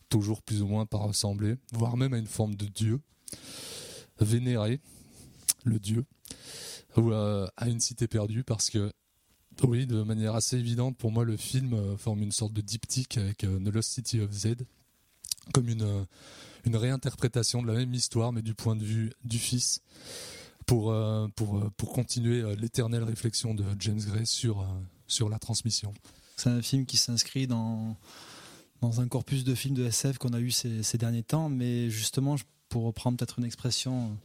[0.09, 2.99] toujours plus ou moins par ressembler, voire même à une forme de dieu,
[4.19, 4.79] vénéré,
[5.63, 6.05] le dieu
[6.97, 8.91] ou euh, à une cité perdue parce que
[9.63, 13.17] oui, de manière assez évidente, pour moi, le film euh, forme une sorte de diptyque
[13.17, 14.55] avec euh, The Lost City of Z,
[15.53, 16.05] comme une,
[16.65, 19.81] une réinterprétation de la même histoire, mais du point de vue du fils,
[20.65, 20.95] pour,
[21.35, 24.65] pour, pour continuer l'éternelle réflexion de James Gray sur,
[25.07, 25.93] sur la transmission.
[26.37, 27.97] C'est un film qui s'inscrit dans,
[28.81, 31.89] dans un corpus de films de SF qu'on a eu ces, ces derniers temps, mais
[31.89, 32.35] justement,
[32.69, 34.17] pour reprendre peut-être une expression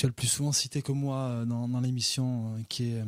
[0.00, 3.04] tu as le plus souvent citée que moi euh, dans, l'émission, euh, qui est, euh,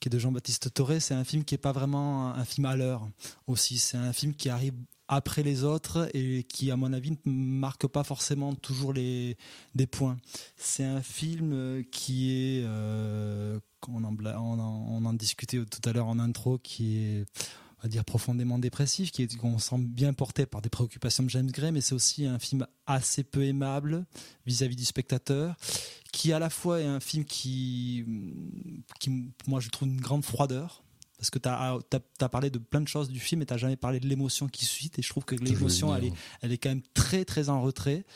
[0.00, 2.74] qui est de Jean-Baptiste Toré, c'est un film qui n'est pas vraiment un, film à
[2.74, 3.08] l'heure
[3.46, 3.78] aussi.
[3.78, 4.74] C'est un film qui arrive
[5.06, 9.36] après les autres et qui, à mon avis, ne marque pas forcément toujours les,
[9.76, 10.16] des points.
[10.56, 16.08] C'est un film qui est, euh, en, on, en, on en discutait tout à l'heure
[16.08, 17.24] en intro, qui est
[17.80, 21.30] on va dire profondément dépressif, qui est qu'on sent bien porté par des préoccupations de
[21.30, 24.04] James Gray, mais c'est aussi un film assez peu aimable
[24.44, 25.56] vis-à-vis du spectateur,
[26.12, 28.04] qui à la fois est un film qui,
[28.98, 30.82] qui moi je trouve une grande froideur.
[31.16, 34.00] Parce que tu as, parlé de plein de choses du film et tu jamais parlé
[34.00, 34.90] de l'émotion qui suit.
[34.96, 38.06] Et je trouve que l'émotion, elle est, elle est quand même très, très en retrait.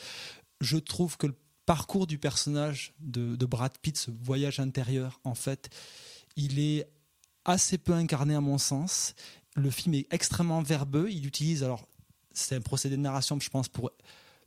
[0.59, 1.35] Je trouve que le
[1.67, 5.69] parcours du personnage de, de Brad Pitt, ce voyage intérieur, en fait,
[6.35, 6.87] il est
[7.45, 9.13] assez peu incarné à mon sens.
[9.55, 11.09] Le film est extrêmement verbeux.
[11.09, 11.87] Il utilise, alors,
[12.33, 13.91] c'est un procédé de narration, je pense, pour.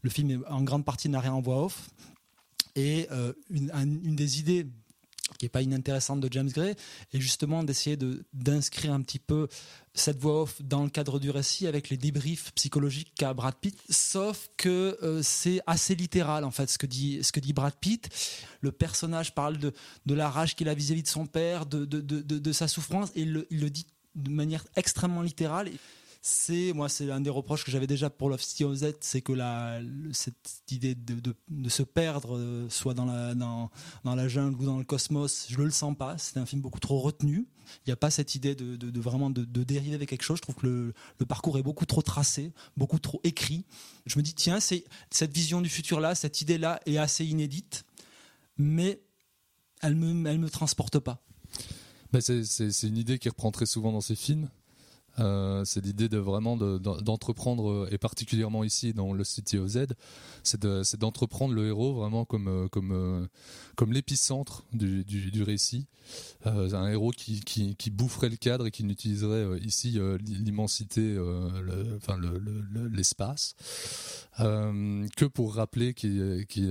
[0.02, 1.88] Le film est en grande partie narré en voix off.
[2.76, 4.66] Et euh, une, un- une des idées
[5.38, 6.74] qui est pas inintéressante de James Gray,
[7.12, 9.46] et justement d'essayer de d'inscrire un petit peu
[9.92, 13.78] cette voix off dans le cadre du récit avec les débriefs psychologiques qu'a Brad Pitt.
[13.90, 17.74] Sauf que euh, c'est assez littéral en fait ce que dit ce que dit Brad
[17.78, 18.08] Pitt.
[18.62, 19.74] Le personnage parle de
[20.06, 23.32] de la rage qu'il a vis-à-vis de son père, de, de sa souffrance, et il
[23.32, 23.86] le, il le dit
[24.18, 25.70] de manière extrêmement littérale.
[26.20, 29.20] C'est moi c'est un des reproches que j'avais déjà pour Love City of Z c'est
[29.22, 29.80] que la
[30.12, 33.70] cette idée de, de, de se perdre euh, soit dans la dans,
[34.02, 36.18] dans la jungle ou dans le cosmos je le sens pas.
[36.18, 37.46] C'est un film beaucoup trop retenu.
[37.86, 40.38] Il n'y a pas cette idée de, de, vraiment de, dériver avec quelque chose.
[40.38, 43.64] Je trouve que le, le, parcours est beaucoup trop tracé beaucoup trop écrit.
[44.06, 47.24] Je me dis tiens c'est cette vision du futur là cette idée là est assez
[47.24, 47.84] inédite
[48.56, 49.00] mais
[49.82, 51.22] elle me elle me transporte pas
[52.12, 54.48] ben c'est une idée qui reprend très souvent dans ces films
[55.20, 59.86] euh, c'est l'idée de vraiment d'entreprendre, euh, et particulièrement ici dans le City of Z,
[60.42, 60.60] c'est
[60.96, 63.28] d'entreprendre le héros vraiment comme, euh, comme,
[63.76, 65.86] comme l'épicentre du, du, récit.
[66.46, 71.18] Euh, un héros qui, qui, qui, boufferait le cadre et qui n'utiliserait ici l'immensité,
[71.96, 72.18] enfin
[72.92, 73.54] l'espace,
[74.38, 76.62] que pour rappeler qu'ils qui,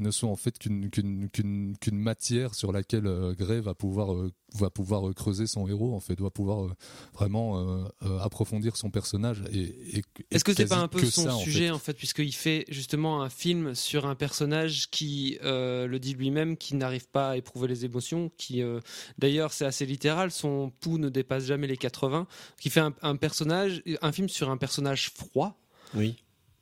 [0.00, 5.46] ne sont en fait qu'une qu'une matière sur laquelle Gray va pouvoir, va pouvoir creuser
[5.46, 6.74] son héros, en fait, doit pouvoir
[7.14, 7.60] vraiment
[8.02, 9.42] euh, approfondir son personnage.
[9.52, 11.94] Et, et est-ce que c'est pas un peu son ça, sujet en fait, en fait
[11.94, 17.08] puisqu'il fait justement un film sur un personnage qui euh, le dit lui-même, qui n'arrive
[17.08, 18.80] pas à éprouver les émotions, qui euh,
[19.18, 22.26] d'ailleurs c'est assez littéral, son pouls ne dépasse jamais les 80,
[22.60, 25.58] qui fait un, un personnage, un film sur un personnage froid.
[25.94, 26.16] Oui.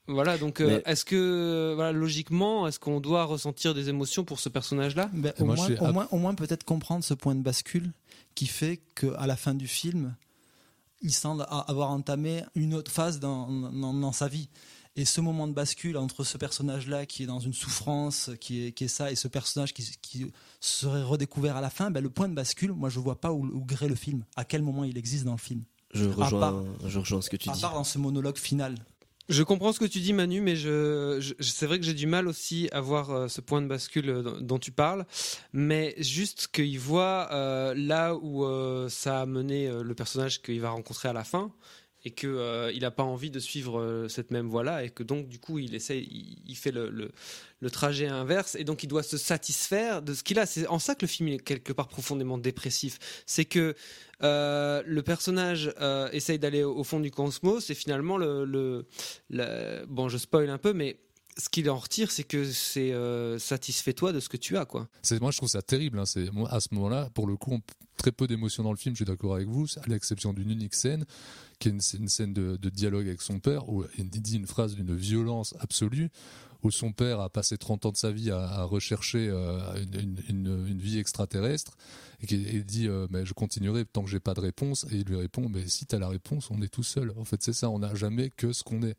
[0.09, 4.49] Voilà, donc euh, est-ce que voilà, logiquement, est-ce qu'on doit ressentir des émotions pour ce
[4.49, 5.09] personnage-là?
[5.13, 7.91] Ben, au, moins, au, moins, au moins peut-être comprendre ce point de bascule
[8.33, 10.15] qui fait qu'à la fin du film,
[11.01, 14.49] il semble avoir entamé une autre phase dans, dans, dans, sa vie.
[14.95, 18.71] Et ce moment de bascule entre ce personnage-là qui est dans une souffrance, qui est,
[18.71, 22.09] qui est ça, et ce personnage qui, qui serait redécouvert à la fin, ben le
[22.09, 24.83] point de bascule, moi je vois pas où, où grée le film, à quel moment
[24.83, 25.63] il existe dans le film.
[25.93, 27.59] Je rejoins, part, je rejoins ce que tu à dis.
[27.59, 28.75] À part dans ce monologue final.
[29.29, 32.07] Je comprends ce que tu dis Manu, mais je, je c'est vrai que j'ai du
[32.07, 35.05] mal aussi à voir euh, ce point de bascule euh, dont tu parles,
[35.53, 40.71] mais juste qu'il voit euh, là où euh, ça a mené le personnage qu'il va
[40.71, 41.51] rencontrer à la fin,
[42.05, 45.03] et que euh, il n'a pas envie de suivre euh, cette même voie-là et que
[45.03, 49.03] donc du coup il essaie, il, fait le, le, trajet inverse et donc il doit
[49.03, 50.45] se satisfaire de ce qu'il a.
[50.45, 53.23] C'est en ça que le film est quelque part profondément dépressif.
[53.25, 53.75] C'est que
[54.23, 55.73] euh, le personnage
[56.13, 58.85] essaye d'aller au, fond du cosmos et finalement le, le,
[59.29, 60.99] le, bon je spoil un peu mais
[61.39, 64.87] ce qu'il en retire, c'est que c'est euh, satisfait-toi de ce que tu as, quoi.
[65.21, 65.99] Moi je trouve ça terrible.
[65.99, 66.03] Hein.
[66.49, 67.59] À ce moment-là, pour le coup,
[67.99, 68.95] très peu d'émotions dans le film.
[68.95, 71.05] Je suis d'accord avec vous, à l'exception d'une unique scène,
[71.59, 74.95] qui est une, scène de, dialogue avec son père où il dit une phrase d'une
[74.95, 76.09] violence absolue.
[76.61, 79.61] Où son père a passé 30 ans de sa vie à, rechercher euh,
[80.27, 81.77] une, vie extraterrestre
[82.21, 85.05] et qui dit euh, mais je continuerai tant que j'ai pas de réponse et il
[85.05, 87.53] lui répond mais si tu as la réponse on est tout seul en fait c'est
[87.53, 88.97] ça on n'a jamais que ce qu'on est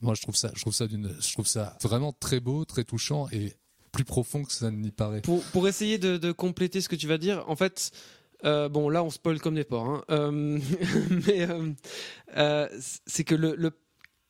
[0.00, 2.84] moi je trouve ça je trouve ça d'une je trouve ça vraiment très beau très
[2.84, 3.54] touchant et
[3.92, 7.06] plus profond que ça n'y paraît pour, pour essayer de, de, compléter ce que tu
[7.06, 7.90] vas dire en fait
[8.44, 10.04] euh, bon là on spoil comme des porcs hein.
[10.10, 10.58] euh,
[11.26, 11.48] mais
[12.36, 12.68] euh,
[13.06, 13.72] c'est que le, le,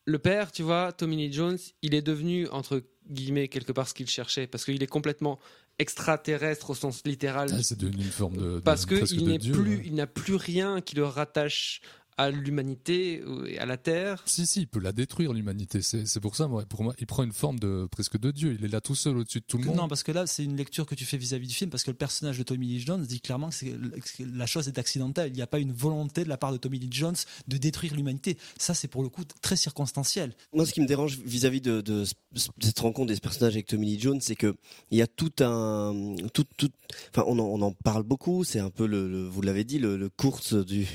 [0.05, 3.93] le père tu vois Tommy Lee Jones il est devenu entre guillemets quelque part ce
[3.93, 5.39] qu'il cherchait parce qu'il est complètement
[5.77, 9.39] extraterrestre au sens littéral ah, c'est devenu une forme de, de parce que il n'est
[9.39, 9.83] plus ouais.
[9.85, 11.81] il n'a plus rien qui le rattache
[12.19, 14.21] à l'humanité et à la Terre.
[14.25, 15.81] Si, si, il peut la détruire, l'humanité.
[15.81, 18.57] C'est pour ça, moi, pour moi, il prend une forme de presque de Dieu.
[18.59, 19.77] Il est là tout seul au-dessus de tout le monde.
[19.77, 21.83] Non, parce que là, c'est une lecture que tu fais vis-à-vis -vis du film, parce
[21.85, 25.31] que le personnage de Tommy Lee Jones dit clairement que, la chose est accidentelle.
[25.31, 27.15] Il n'y a pas une volonté de la part de Tommy Lee Jones
[27.47, 28.37] de détruire l'humanité.
[28.57, 30.33] Ça, c'est pour le coup très circonstanciel.
[30.53, 33.67] Moi, ce qui me dérange vis-à-vis -vis de, de, de, cette rencontre des personnages avec
[33.67, 34.53] Tommy Lee Jones, c'est que
[34.91, 36.73] il y a tout un, tout, tout,
[37.11, 38.43] enfin, on en, on en parle beaucoup.
[38.43, 40.85] C'est un peu le, le vous l'avez dit, le, le course du,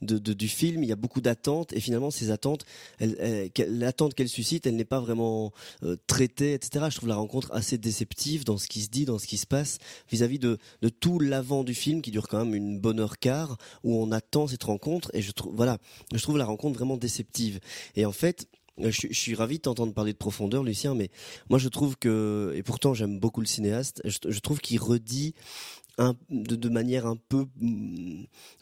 [0.00, 0.69] de, de, du film.
[0.78, 2.64] Il y a beaucoup d'attentes et finalement ces attentes,
[3.68, 5.52] l'attente qu'elle suscite, elle n'est pas vraiment
[5.82, 6.86] euh, traitée, etc.
[6.90, 9.46] Je trouve la rencontre assez déceptive dans ce qui se dit, dans ce qui se
[9.46, 9.78] passe
[10.10, 13.56] vis-à-vis -vis de, tout l'avant du film qui dure quand même une bonne heure quart
[13.84, 15.78] où on attend cette rencontre et je trouve voilà,
[16.14, 17.60] je trouve la rencontre vraiment déceptive.
[17.96, 21.10] Et en fait, je, je, suis ravi de t'entendre parler de profondeur, Lucien, mais
[21.48, 25.34] moi je trouve que, et pourtant j'aime beaucoup le cinéaste, je trouve qu'il redit
[26.00, 27.46] un, de, de, manière un peu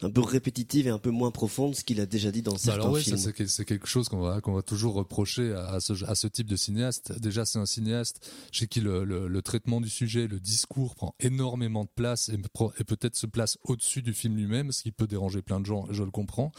[0.01, 2.81] un peu répétitive et un peu moins profonde ce qu'il a déjà dit dans certains
[2.81, 3.17] Alors oui, films.
[3.17, 6.47] C'est quelque chose qu'on va qu'on va toujours reprocher à, à, ce, à ce type
[6.47, 7.17] de cinéaste.
[7.19, 11.15] Déjà, c'est un cinéaste chez qui le, le, le, traitement du sujet, le discours prend
[11.19, 15.07] énormément de place et, et peut-être se place au-dessus du film lui-même, ce qui peut
[15.07, 15.87] déranger plein de gens.
[15.91, 16.51] Je le comprends.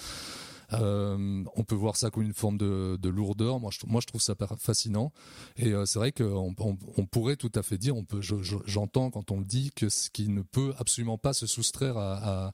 [0.73, 3.61] Euh, on peut voir ça comme une forme de, de lourdeur.
[3.61, 5.13] Moi, je, moi, je trouve ça fascinant.
[5.57, 9.31] Et euh, c'est vrai qu'on on, pourrait tout à fait dire, on peut, j'entends quand
[9.31, 12.51] on le dit, que ce qui ne peut absolument pas se soustraire à, à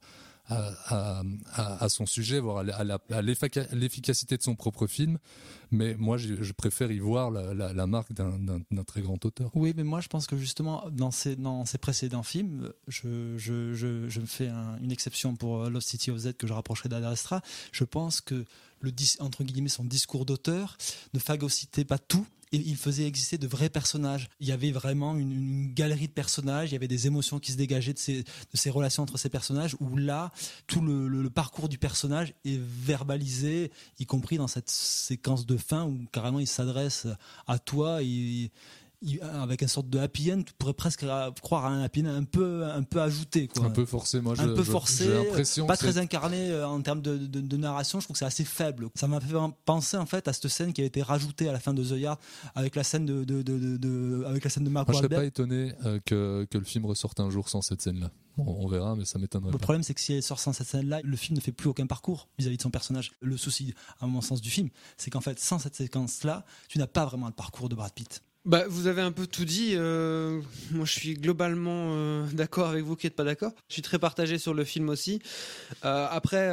[0.49, 5.19] à, son sujet, voire à l'efficacité de son propre film.
[5.71, 9.51] Mais moi, je, préfère y voir la, marque d'un très grand auteur.
[9.55, 14.27] Oui, mais moi, je pense que justement, dans ses, dans ses précédents films, je, me
[14.27, 17.43] fais un, une exception pour Lost City of Z que je rapprocherai d'Adastra.
[17.73, 18.45] Je pense que
[18.81, 18.93] le
[19.69, 20.77] son discours d'auteur
[21.15, 24.29] ne phagocytait pas tout il faisait exister de vrais personnages.
[24.41, 27.57] Il y avait vraiment une, galerie de personnages, il y avait des émotions qui se
[27.57, 30.33] dégageaient de ces, relations entre ces personnages, où là,
[30.67, 36.07] tout le, parcours du personnage est verbalisé, y compris dans cette séquence de fin où
[36.13, 37.07] carrément il s'adresse
[37.47, 38.51] à toi et
[39.23, 41.05] avec une sorte de happy end, tu pourrais presque
[41.43, 43.49] croire à un happy end un peu, un peu ajouté.
[43.49, 43.67] Quoi.
[43.67, 44.35] Un peu forcé, moi.
[44.39, 45.09] Un peu forcé,
[45.67, 48.01] pas très incarné euh, en termes de, de, de, narration.
[48.01, 48.89] Je trouve que c'est assez faible.
[48.95, 51.61] Ça m'a fait penser en fait à cette scène qui a été rajoutée à la
[51.61, 52.19] fin de The Yard
[52.55, 55.73] avec la scène de, de, avec la scène de Mark Moi, je serais pas étonné
[55.85, 58.11] euh, que, que le film ressorte un jour sans cette scène-là.
[58.37, 59.53] Bon, on verra, mais ça m'étonnerait.
[59.53, 61.71] Le problème, c'est que si elle sort sans cette scène-là, le film ne fait plus
[61.71, 63.13] aucun parcours vis-à-vis -vis de son personnage.
[63.21, 66.87] Le souci, à mon sens, du film, c'est qu'en fait, sans cette séquence-là, tu n'as
[66.87, 68.23] pas vraiment le parcours de Brad Pitt.
[68.47, 69.73] Bah, vous avez un peu tout dit.
[69.75, 73.53] Euh, moi, je suis globalement euh, d'accord avec vous qui n'êtes pas d'accord.
[73.69, 75.21] Je suis très partagé sur le film aussi.
[75.85, 76.49] Euh, après,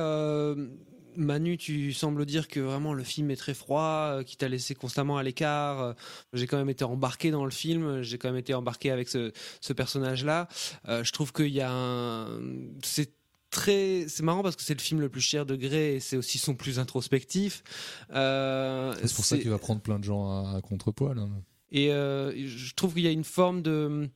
[1.15, 5.17] Manu, tu sembles dire que vraiment le film est très froid, qui t'a laissé constamment
[5.17, 5.93] à l'écart.
[6.33, 8.01] J'ai quand même été embarqué dans le film.
[8.01, 10.47] J'ai quand même été embarqué avec ce, ce personnage-là.
[10.87, 12.41] je trouve qu'il y a un,
[12.83, 13.11] c'est
[13.51, 16.17] très c'est marrant parce que c'est le film le plus cher de Grey et c'est
[16.17, 17.63] aussi son plus introspectif
[18.11, 21.27] euh, c'est pour ça qu'il va prendre plein de gens à, à contrepoids là.
[21.73, 24.09] Et euh, je trouve qu'il y a une forme de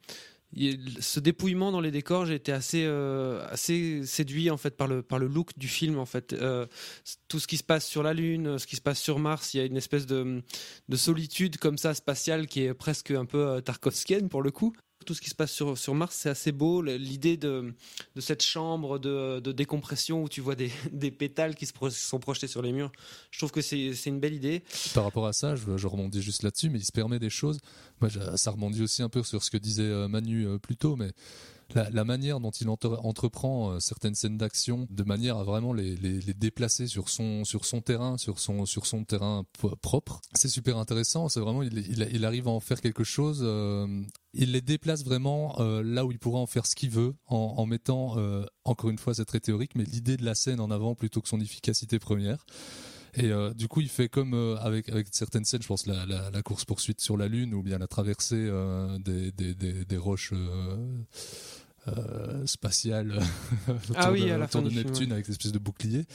[1.01, 5.03] ce dépouillement dans les décors, j'ai été assez euh, assez séduit en fait par le
[5.03, 6.33] par le look du film en fait.
[6.33, 6.65] Euh,
[7.27, 9.57] tout ce qui se passe sur la lune, ce qui se passe sur Mars, il
[9.57, 10.41] y a une espèce de
[10.87, 14.73] de solitude comme ça spatiale qui est presque un peu euh, tarkovskienne pour le coup
[15.07, 16.81] tout ce qui se passe sur, sur Mars, c'est assez beau.
[16.81, 17.73] L'idée de,
[18.15, 22.19] de cette chambre de, de, décompression où tu vois des, des pétales qui se sont
[22.19, 22.91] projetés sur les murs,
[23.31, 24.63] je trouve que c'est une belle idée.
[24.93, 27.59] Par rapport à ça, je, je rebondis juste là-dessus, mais il se permet des choses.
[28.01, 30.97] Moi, ça rebondit aussi un peu sur ce que disait euh, Manu euh, plus tôt,
[30.97, 31.11] mais
[31.73, 35.95] la, manière dont il entre, entreprend euh, certaines scènes d'action de manière à vraiment les,
[36.33, 37.43] déplacer sur son
[37.83, 39.43] terrain sur son terrain
[39.81, 41.29] propre c'est super intéressant.
[41.29, 43.87] C'est vraiment il, arrive à en faire quelque chose euh,
[44.33, 47.65] il les déplace vraiment euh, là où il pourra en faire ce qu'il veut en,
[47.65, 48.15] mettant
[48.63, 51.27] encore une fois c'est très théorique mais l'idée de la scène en avant plutôt que
[51.27, 52.45] son efficacité première
[53.17, 56.05] et euh, du coup, il fait comme euh, avec avec certaines scènes, je pense la,
[56.05, 59.85] la, la course poursuite sur la lune ou bien la traversée euh, des, des, des,
[59.85, 60.75] des roches euh,
[62.45, 63.13] spatiale
[63.67, 65.13] autour, ah oui, de, autour de, Neptune film, ouais.
[65.13, 66.05] avec l'espèce de bouclier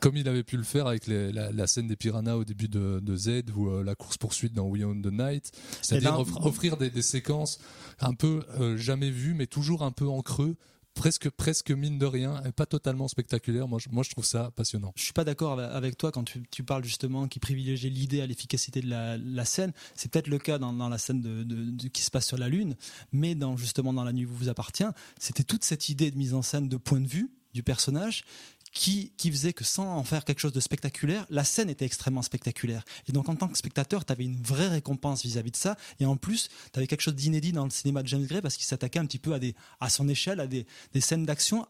[0.00, 2.68] comme il avait pu le faire avec les, la, la, scène des piranhas au début
[2.68, 5.50] de, de Z ou euh, la course poursuite dans We Own the Night,
[5.82, 7.58] c'est-à-dire offrir, offrir des, des, séquences
[8.00, 10.56] un peu euh, jamais vues mais toujours un peu en creux
[10.98, 13.68] presque presque mine de rien et pas totalement spectaculaire.
[13.68, 14.92] Moi je, moi je trouve ça passionnant.
[14.96, 18.26] Je suis pas d'accord avec toi quand tu, tu parles justement qui privilégie l'idée à
[18.26, 19.72] l'efficacité de la, la scène.
[19.94, 22.74] C'est peut-être le cas dans, la scène de, de, qui se passe sur la lune,
[23.12, 24.88] mais dans justement dans la nuit vous vous appartient,
[25.20, 28.24] c'était toute cette idée de mise en scène de point de vue du personnage
[28.72, 32.84] qui, faisait que sans en faire quelque chose de spectaculaire, la scène était extrêmement spectaculaire.
[33.08, 35.76] Et donc en tant que spectateur, tu avais une vraie récompense vis-à-vis -vis de ça.
[36.00, 38.56] Et en plus, tu avais quelque chose d'inédit dans le cinéma de James Gray parce
[38.56, 39.38] qu'il s'attaquait un petit peu
[39.80, 40.66] à, son échelle, à des
[41.00, 41.66] scènes d'action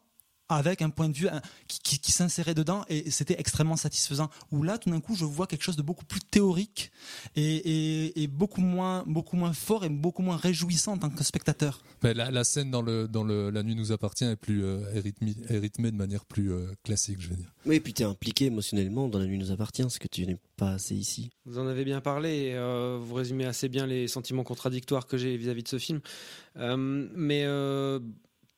[0.48, 1.28] avec un point de vue
[1.66, 4.30] qui, qui, qui s'insérait dedans et c'était extrêmement satisfaisant.
[4.50, 6.90] Où là, tout d'un coup, je vois quelque chose de beaucoup plus théorique
[7.36, 11.24] et, et, et, beaucoup moins, beaucoup moins fort et beaucoup moins réjouissant en tant que
[11.24, 11.82] spectateur.
[12.02, 14.80] Mais la, la scène dans le dans le La nuit nous appartient est plus euh,
[14.94, 17.52] est, rythmée, est rythmée de manière plus euh, classique, je veux dire.
[17.66, 20.26] Oui, et puis tu es impliqué émotionnellement dans La nuit nous appartient, ce que tu
[20.26, 21.30] n'es pas assez ici.
[21.46, 22.28] Vous en avez bien parlé.
[22.28, 26.00] Et, euh, vous résumez assez bien les sentiments contradictoires que j'ai vis-à-vis de ce film.
[26.56, 28.00] Euh, mais euh,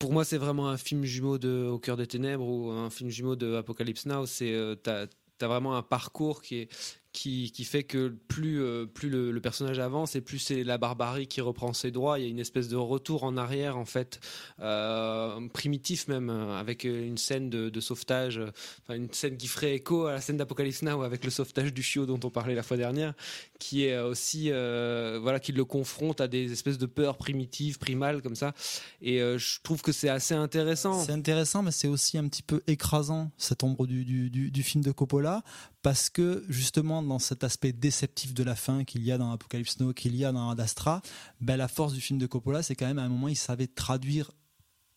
[0.00, 3.10] pour moi, c'est vraiment un film jumeau de Au cœur des ténèbres ou un film
[3.10, 4.26] jumeau de Apocalypse Now.
[4.26, 5.06] C'est euh, t'as
[5.42, 6.68] as vraiment un parcours qui est
[7.12, 11.40] qui, fait que plus euh, plus le, personnage avance et plus c'est la barbarie qui
[11.40, 12.18] reprend ses droits.
[12.18, 14.20] Il y a une espèce de retour en arrière en fait
[14.60, 18.40] euh, primitif même avec une scène de, sauvetage,
[18.82, 21.82] enfin une scène qui ferait écho à la scène d'Apocalypse Now avec le sauvetage du
[21.82, 23.14] chiot dont on parlait la fois dernière,
[23.58, 28.22] qui est aussi euh, voilà qui le confronte à des espèces de peurs primitives, primales
[28.22, 28.52] comme ça.
[29.00, 31.04] Et euh, je trouve que c'est assez intéressant.
[31.04, 35.42] C'est intéressant, mais c'est aussi un petit peu écrasant cette ombre du film de Coppola
[35.82, 39.78] parce que justement dans cet aspect déceptif de la fin qu'il y a dans Apocalypse
[39.80, 41.02] Now, qu'il y a dans Ad Astra,
[41.40, 43.66] ben la force du film de Coppola, c'est quand même à un moment il savait
[43.66, 44.32] traduire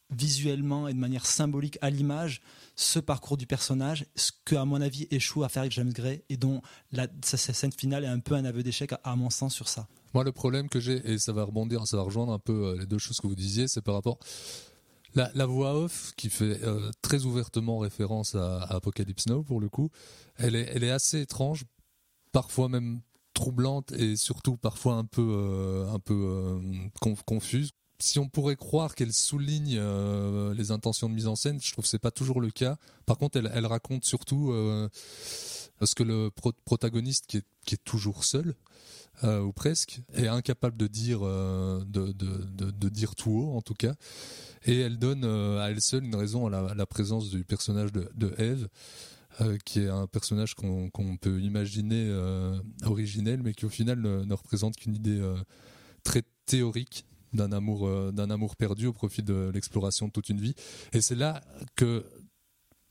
[0.10, 2.42] visuellement et de manière symbolique à l'image
[2.76, 6.38] ce parcours du personnage, ce que à mon avis échoue à faire James Gray et
[6.38, 6.62] dont
[6.92, 9.68] la, sa, scène finale est un peu un aveu d'échec à, à mon sens sur
[9.68, 9.88] ça.
[10.14, 12.78] Moi, le problème que j'ai, et ça va rebondir, ça va rejoindre un peu euh,
[12.80, 14.20] les deux choses que vous disiez, c'est par rapport
[15.16, 19.90] la, voix off qui fait euh, très ouvertement référence à, Apocalypse Now pour le coup,
[20.38, 21.66] elle est, assez étrange,
[22.32, 23.02] parfois même
[23.34, 26.60] troublante et surtout parfois un peu, euh, un peu euh,
[27.02, 27.72] conf- confuse.
[28.00, 29.80] Si on pourrait croire qu'elle souligne
[30.52, 32.78] les intentions de mise en scène, je trouve que c'est pas toujours le cas.
[33.06, 34.52] Par contre, elle raconte surtout
[35.84, 38.56] euh, ce que le pro- protagoniste qui est, toujours seul,
[39.24, 43.94] euh, ou presque, est incapable de dire, euh, de, dire tout haut en tout cas.
[44.66, 48.36] Et elle donne euh, à elle seule une raison à la, présence du personnage de,
[48.38, 48.68] Eve,
[49.66, 52.12] qui est un personnage qu'on peut imaginer
[52.86, 55.22] originel, mais qui au final ne, représente qu'une idée
[56.04, 60.54] très théorique d'un amour, d'un amour perdu au profit de l'exploration de toute une vie.
[60.92, 61.42] Et c'est là
[61.76, 62.06] que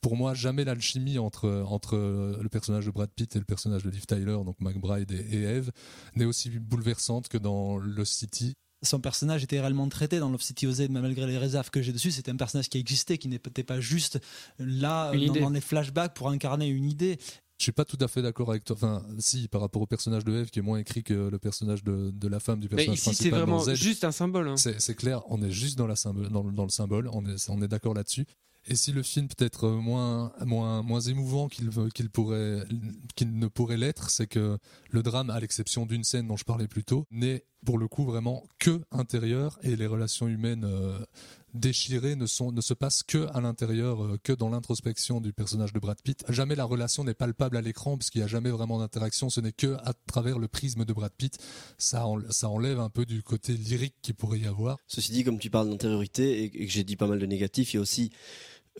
[0.03, 3.89] pour moi, jamais l'alchimie entre, entre le personnage de Brad Pitt et le personnage de
[3.91, 5.71] Liv Tyler, donc McBride et, et Eve,
[6.17, 8.53] n'est aussi bouleversante que dans Lost City.
[8.85, 12.11] Son personnage était réellement traité dans Love City OZ, malgré les réserves que j'ai dessus.
[12.11, 14.19] C'était un personnage qui existait, qui n'était pas juste
[14.59, 17.19] là dans, dans les flashbacks pour incarner une idée.
[17.61, 18.75] Je suis pas tout à fait d'accord avec toi.
[18.75, 21.85] Enfin, si, par rapport au personnage de Eve, qui est moins écrit que le personnage
[21.85, 23.75] de, de la femme du Mais personnage ici, c'est principal vraiment Z.
[23.77, 24.49] juste un symbole.
[24.49, 24.57] hein.
[24.57, 27.49] C'est clair, on est juste dans, la symbole, dans, le- dans le symbole, on est,
[27.51, 28.27] on est d'accord là-dessus.
[28.67, 31.71] Et si le film peut être moins, moins, moins émouvant qu'il
[32.11, 32.63] pourrait,
[33.17, 34.59] qu'il ne pourrait l'être, c'est que
[34.91, 38.05] le drame, à l'exception d'une scène dont je parlais plus tôt, n'est pour le coup
[38.05, 40.99] vraiment que intérieur et les relations humaines euh,
[41.55, 46.01] déchirées ne, se passent que à l'intérieur, euh, que dans l'introspection du personnage de Brad
[46.03, 46.25] Pitt.
[46.29, 49.41] Jamais la relation n'est palpable à l'écran parce qu'il n'y a jamais vraiment d'interaction, ce
[49.41, 51.39] n'est que à travers le prisme de Brad Pitt.
[51.79, 54.79] Ça, en- ça enlève un peu du côté lyrique qu'il pourrait y avoir.
[54.87, 57.73] Ceci dit, comme tu parles d'antériorité et et que j'ai dit pas mal de négatifs,
[57.73, 58.11] il y a aussi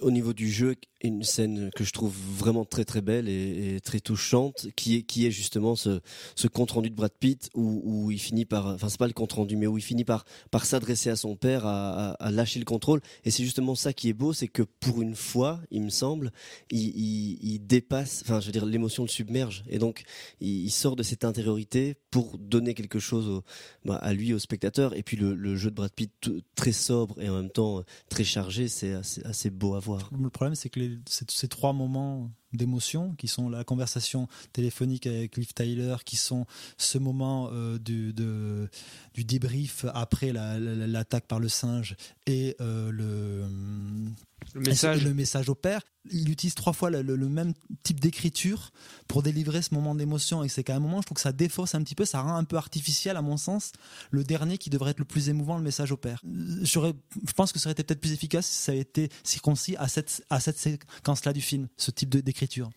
[0.01, 4.01] au niveau du jeu une scène que je trouve vraiment très très belle et, très
[4.01, 6.01] touchante, qui est qui est justement ce,
[6.37, 9.33] ce compte rendu de Brad Pitt où, il finit par, enfin c'est pas le compte
[9.33, 13.01] rendu, mais où il finit par par s'adresser à son père, à, lâcher le contrôle.
[13.25, 16.31] Et c'est justement ça qui est beau, c'est que pour une fois, il me semble,
[16.71, 20.05] il, dépasse, enfin je veux dire l'émotion le submerge et donc
[20.41, 23.43] il, sort de cette intériorité pour donner quelque chose
[23.85, 24.97] bah, à lui, au spectateur.
[24.97, 26.13] Et puis le, jeu de Brad Pitt
[26.55, 29.81] très sobre et en même temps euh, très chargé, c'est assez, assez beau à
[30.19, 35.53] Le problème, c'est que ces, trois moments d'émotion, qui sont la conversation téléphonique avec Liv
[35.55, 36.45] Tyler, qui sont
[36.77, 38.69] ce moment euh, du, de-
[39.15, 43.47] du débrief après la- la- l'attaque par le singe et euh, le,
[44.55, 45.05] Le message.
[45.05, 45.81] le message au père,
[46.11, 48.71] il utilise trois fois le, le- le même type d'écriture
[49.09, 50.43] pour délivrer ce moment d'émotion.
[50.43, 52.37] Et c'est qu'à un moment, je trouve que ça défausse un petit peu, ça rend
[52.37, 53.73] un peu artificiel, à mon sens,
[54.11, 56.21] le dernier qui devrait être le plus émouvant, le message au père.
[56.27, 56.93] Euh, J'aurais,
[57.27, 59.89] je pense que ça aurait été peut-être plus efficace si ça avait été circoncis à
[59.89, 62.71] cette, à cette séquence-là du film, ce type de- d'écriture.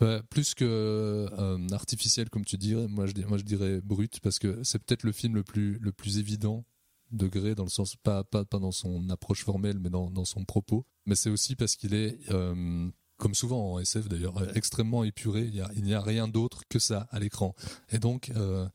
[0.00, 4.18] Ouais, plus que euh, artificiel comme tu dirais, moi je, dis- moi je dirais brut
[4.20, 6.64] parce que c'est peut-être le film le plus le plus évident
[7.12, 10.24] de Grey dans le sens pas pas, pas dans son approche formelle mais dans, dans
[10.24, 12.88] son propos, mais c'est aussi parce qu'il est euh,
[13.18, 17.06] comme souvent en SF d'ailleurs extrêmement épuré, il a- n'y a, rien d'autre que ça
[17.10, 17.54] à l'écran.
[17.90, 18.66] Et donc euh,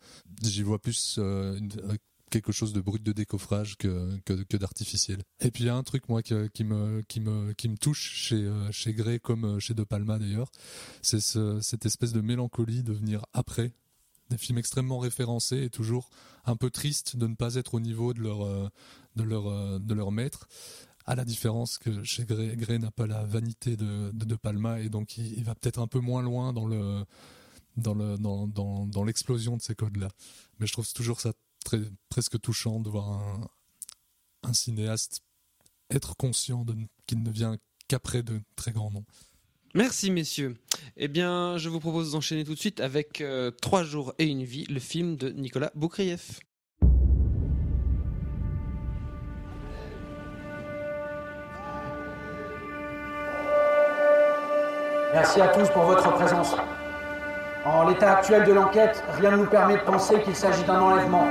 [0.44, 1.98] j'y vois plus euh, une-
[2.30, 5.22] quelque chose de brut de décoffrage que, que, que d'artificiel.
[5.40, 7.78] Et puis il y a un truc moi que- qui me qui me qui me
[7.78, 10.52] touche chez chez Grey comme chez De Palma d'ailleurs,
[11.02, 13.74] c'est ce- cette espèce de mélancolie de venir après
[14.30, 16.10] des films extrêmement référencés et toujours
[16.46, 18.70] un peu triste de ne pas être au niveau de leur euh,
[19.16, 20.48] de leur euh, de leur maître.
[21.06, 24.90] À la différence que chez Grey, Grey n'a pas la vanité de, de Palma et
[24.90, 27.06] donc il, va peut-être un peu moins loin dans le
[27.78, 30.10] dans le dans dans, dans l'explosion de ces codes là.
[30.60, 31.32] Mais je trouve toujours ça
[31.64, 33.48] très presque touchant de voir un
[34.44, 35.22] un cinéaste
[35.90, 36.66] être conscient
[37.06, 37.58] qu'il ne vient
[37.88, 39.06] qu'après de très grands noms.
[39.78, 40.56] Merci messieurs.
[40.98, 44.42] Eh bien, je vous propose d'enchaîner tout de suite avec euh, Trois jours et une
[44.42, 46.40] vie, le film de Nicolas Boukrieff.
[55.14, 56.56] Merci à tous pour votre présence.
[57.64, 61.28] En l'état actuel de l'enquête, rien ne nous permet de penser qu'il s'agit d'un enlèvement.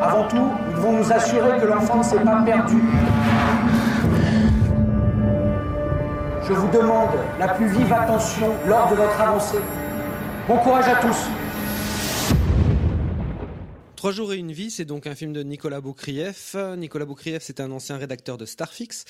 [0.00, 2.80] Avant tout, nous devons nous assurer que l'enfant ne s'est pas perdu.
[6.48, 9.58] Je vous demande la plus vive attention lors de votre avancée.
[10.46, 11.16] Bon courage à tous.
[13.96, 16.54] Trois jours et une vie, c'est donc un film de Nicolas Boukrieff.
[16.76, 19.06] Nicolas Boukrieff, c'est un ancien rédacteur de Starfix,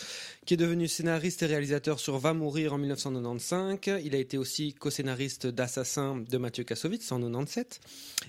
[0.46, 4.00] qui est devenu scénariste et réalisateur sur Va mourir en 1995.
[4.02, 7.80] Il a été aussi co-scénariste d'Assassin de Mathieu Kassovitz en 97.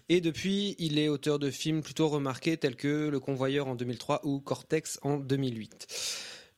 [0.10, 4.20] Et depuis, il est auteur de films plutôt remarqués tels que Le Convoyeur en 2003
[4.26, 5.88] ou Cortex en 2008.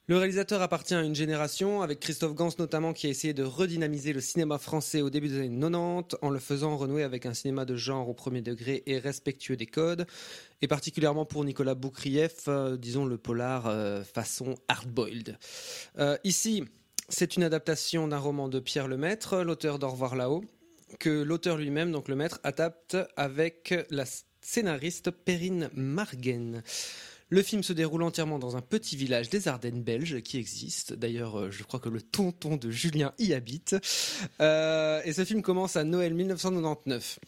[0.10, 4.12] Le réalisateur appartient à une génération, avec Christophe Gans notamment, qui a essayé de redynamiser
[4.12, 7.64] le cinéma français au début des années 90 en le faisant renouer avec un cinéma
[7.64, 10.07] de genre au premier degré et respectueux des codes,
[10.64, 15.38] et particulièrement pour Nicolas Boukrieff, euh, disons le polar euh, façon hard-boiled.
[15.99, 16.64] Euh, ici,
[17.07, 20.43] c'est une adaptation d'un roman de Pierre Lemaître, l'auteur d'Au revoir là-haut,
[20.97, 24.05] que l'auteur lui-même, donc le maître, adapte avec la
[24.41, 26.64] scénariste Perrine Margen.
[27.32, 30.94] Le film se déroule entièrement dans un petit village des Ardennes belges qui existe.
[30.94, 33.76] D'ailleurs, euh, je crois que le tonton de Julien y habite.
[34.42, 37.20] Euh, et ce film commence à Noël 1999.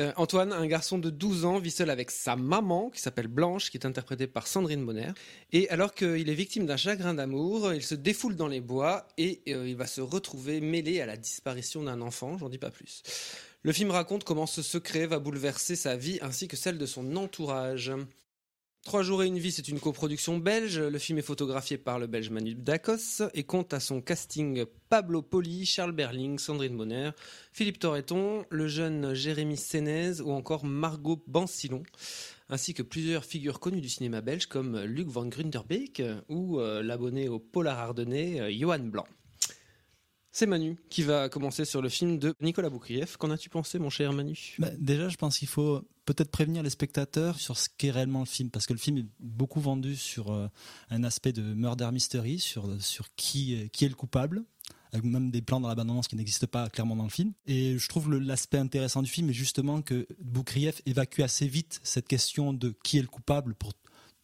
[0.00, 3.70] Euh, Antoine, un garçon de 12 ans, vit seul avec sa maman, qui s'appelle Blanche,
[3.70, 5.12] qui est interprétée par Sandrine Bonner.
[5.52, 9.40] Et alors qu'il est victime d'un chagrin d'amour, il se défoule dans les bois et
[9.46, 13.02] il va se retrouver mêlé à la disparition d'un enfant, j'en dis pas plus.
[13.62, 17.16] Le film raconte comment ce secret va bouleverser sa vie ainsi que celle de son
[17.16, 17.90] entourage.
[18.84, 20.78] Trois jours et une vie, c'est une coproduction belge.
[20.78, 25.20] Le film est photographié par le belge Manu Dacos et compte à son casting Pablo
[25.20, 27.10] Poli, Charles Berling, Sandrine Bonner,
[27.52, 31.82] Philippe Torreton, le jeune Jérémy Sénez ou encore Margot Bancilon,
[32.48, 37.28] ainsi que plusieurs figures connues du cinéma belge comme Luc van Grunderbeek ou euh, l'abonné
[37.28, 39.06] au Polar Ardennais euh, Johan Blanc.
[40.30, 43.16] C'est Manu qui va commencer sur le film de Nicolas Boukrieff.
[43.16, 44.56] Qu'en as-tu pensé, mon cher Manu?
[44.58, 48.26] Bah, Déjà, je pense qu'il faut peut-être prévenir les spectateurs sur ce qu'est réellement le
[48.26, 50.48] film, parce que le film est beaucoup vendu sur euh,
[50.90, 54.44] un aspect de murder mystery, sur, sur qui, qui est le coupable,
[54.92, 57.32] avec même des plans dans la bande-annonce qui n'existent pas clairement dans le film.
[57.46, 62.08] Et je trouve l'aspect intéressant du film est justement que Boukrieff évacue assez vite cette
[62.08, 63.72] question de qui est le coupable pour,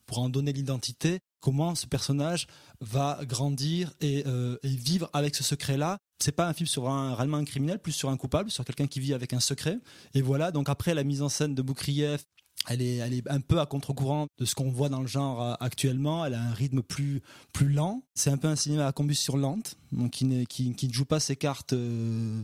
[0.06, 2.46] pour en donner l'identité comment ce personnage
[2.80, 5.98] va grandir euh, et, vivre avec ce secret-là.
[6.18, 8.86] C'est pas un film sur un, réellement un criminel, plus sur un coupable, sur quelqu'un
[8.86, 9.78] qui vit avec un secret.
[10.14, 12.24] Et voilà, donc après la mise en scène de Boukrieff,
[12.70, 15.42] elle est, elle est un peu à contre-courant de ce qu'on voit dans le genre
[15.42, 16.24] euh, actuellement.
[16.24, 17.20] Elle a un rythme plus,
[17.52, 18.04] plus lent.
[18.14, 21.36] C'est un peu un cinéma à combustion lente, donc qui ne, qui, joue pas ses
[21.36, 22.42] cartes euh,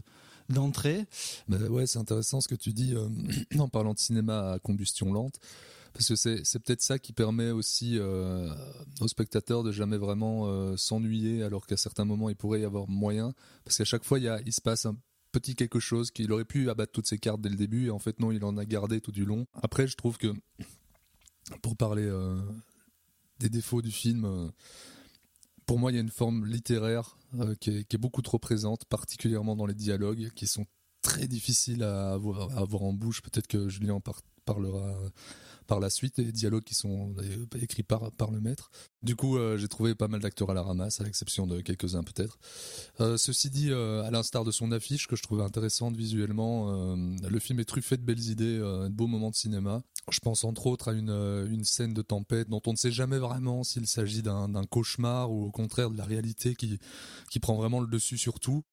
[0.50, 1.06] d'entrée.
[1.48, 2.94] Bah ouais, c'est intéressant ce que tu dis
[3.58, 5.40] en parlant de cinéma à combustion lente
[5.92, 8.52] parce que c'est peut-être ça qui permet aussi euh,
[9.00, 12.88] aux spectateurs de jamais vraiment euh, s'ennuyer alors qu'à certains moments il pourrait y avoir
[12.88, 13.34] moyen.
[13.64, 14.96] Parce qu'à chaque fois il, se passe un
[15.32, 17.98] petit quelque chose qu'il aurait pu abattre toutes ses cartes dès le début et en
[17.98, 19.46] fait non il en a gardé tout du long.
[19.54, 20.32] Après je trouve que
[21.62, 22.40] pour parler euh,
[23.40, 24.52] des défauts du film
[25.66, 27.16] pour moi il y a une forme littéraire
[27.60, 30.66] qui est, beaucoup trop présente particulièrement dans les dialogues qui sont
[31.02, 33.22] très difficiles à avoir en bouche.
[33.22, 34.02] Peut-être que Julien en
[34.44, 34.94] parlera
[35.70, 38.72] par la suite, des dialogues qui sont euh, écrits par, par le maître.
[39.04, 42.02] Du coup, euh, j'ai trouvé pas mal d'acteurs à la ramasse, à l'exception de quelques-uns
[42.02, 42.40] peut-être.
[42.98, 47.60] Euh, ceci dit, à l'instar de son affiche, que je trouvais intéressante visuellement, le film
[47.60, 49.82] est truffé de belles idées, de beaux moments de cinéma.
[50.10, 51.10] Je pense entre autres à une,
[51.48, 55.44] une scène de tempête dont on ne sait jamais vraiment s'il s'agit d'un cauchemar ou
[55.44, 56.80] au contraire de la réalité qui,
[57.30, 58.64] qui prend vraiment le dessus sur tout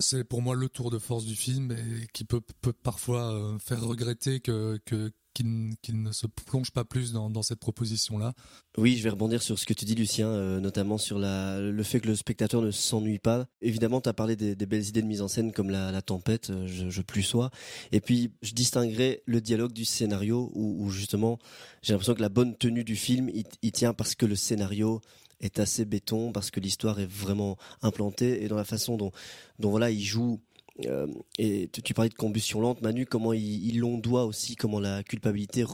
[0.00, 3.82] c'est pour moi le tour de force du film et qui peut, peut parfois faire
[3.82, 8.32] regretter que, que qu'il ne se plonge pas plus dans, cette proposition-là.
[8.78, 11.82] Oui, je vais rebondir sur ce que tu dis, Lucien, euh, notamment sur la, le
[11.82, 13.46] fait que le spectateur ne s'ennuie pas.
[13.60, 16.66] Évidemment, tu as parlé des, belles idées de mise en scène comme la, tempête, euh,
[16.66, 17.50] je, je plus sois.
[17.92, 21.38] Et puis, je distinguerai le dialogue du scénario où, justement,
[21.82, 23.30] j'ai l'impression que la bonne tenue du film,
[23.62, 25.02] il, tient parce que le scénario
[25.40, 29.12] est assez béton, parce que l'histoire est vraiment implantée et dans la façon dont,
[29.58, 30.40] voilà, il joue
[30.84, 31.06] euh,
[31.38, 35.64] et tu, parlais de combustion lente, Manu, comment ils l'ondoient aussi, comment la culpabilité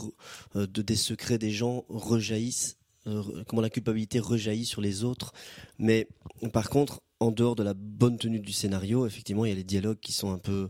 [0.56, 5.32] euh, de, des secrets des gens rejaillissent, euh, comment la culpabilité rejaillit sur les autres.
[5.78, 6.06] Mais
[6.52, 9.64] par contre, en dehors de la bonne tenue du scénario, effectivement, il y a les
[9.64, 10.68] dialogues qui sont un peu,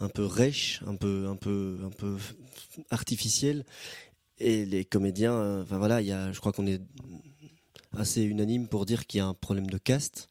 [0.00, 2.16] un peu rêches, un peu, un peu, un peu
[2.90, 3.64] artificiels.
[4.38, 6.82] Et les comédiens, enfin voilà, il y a, je crois qu'on est
[7.96, 10.28] assez unanime pour dire qu'il y a un problème de caste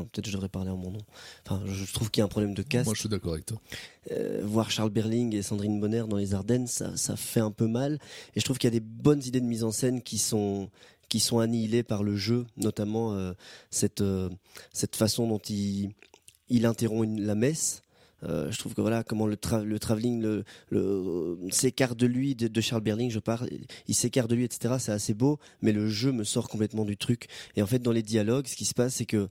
[0.00, 1.00] peut-être je devrais parler en mon nom.
[1.44, 2.86] Enfin, je trouve qu'il y a un problème de caste.
[2.86, 3.60] Moi, je suis d'accord avec toi.
[4.10, 7.66] Euh, voir Charles Berling et Sandrine Bonner dans les Ardennes, ça, ça fait un peu
[7.66, 7.98] mal.
[8.34, 10.70] Et je trouve qu'il y a des bonnes idées de mise en scène qui sont
[11.08, 13.32] qui sont annihilées par le jeu, notamment euh,
[13.70, 14.30] cette euh,
[14.72, 15.90] cette façon dont il
[16.48, 17.82] il interrompt une, la messe.
[18.24, 22.82] Euh, je trouve que voilà comment le, le travelling le s'écarte de lui de, Charles
[22.82, 23.48] Berling je parle
[23.88, 26.96] il s'écarte de lui etc c'est assez beau mais le jeu me sort complètement du
[26.96, 27.26] truc.
[27.56, 29.28] Et en fait dans les dialogues ce qui se passe c'est que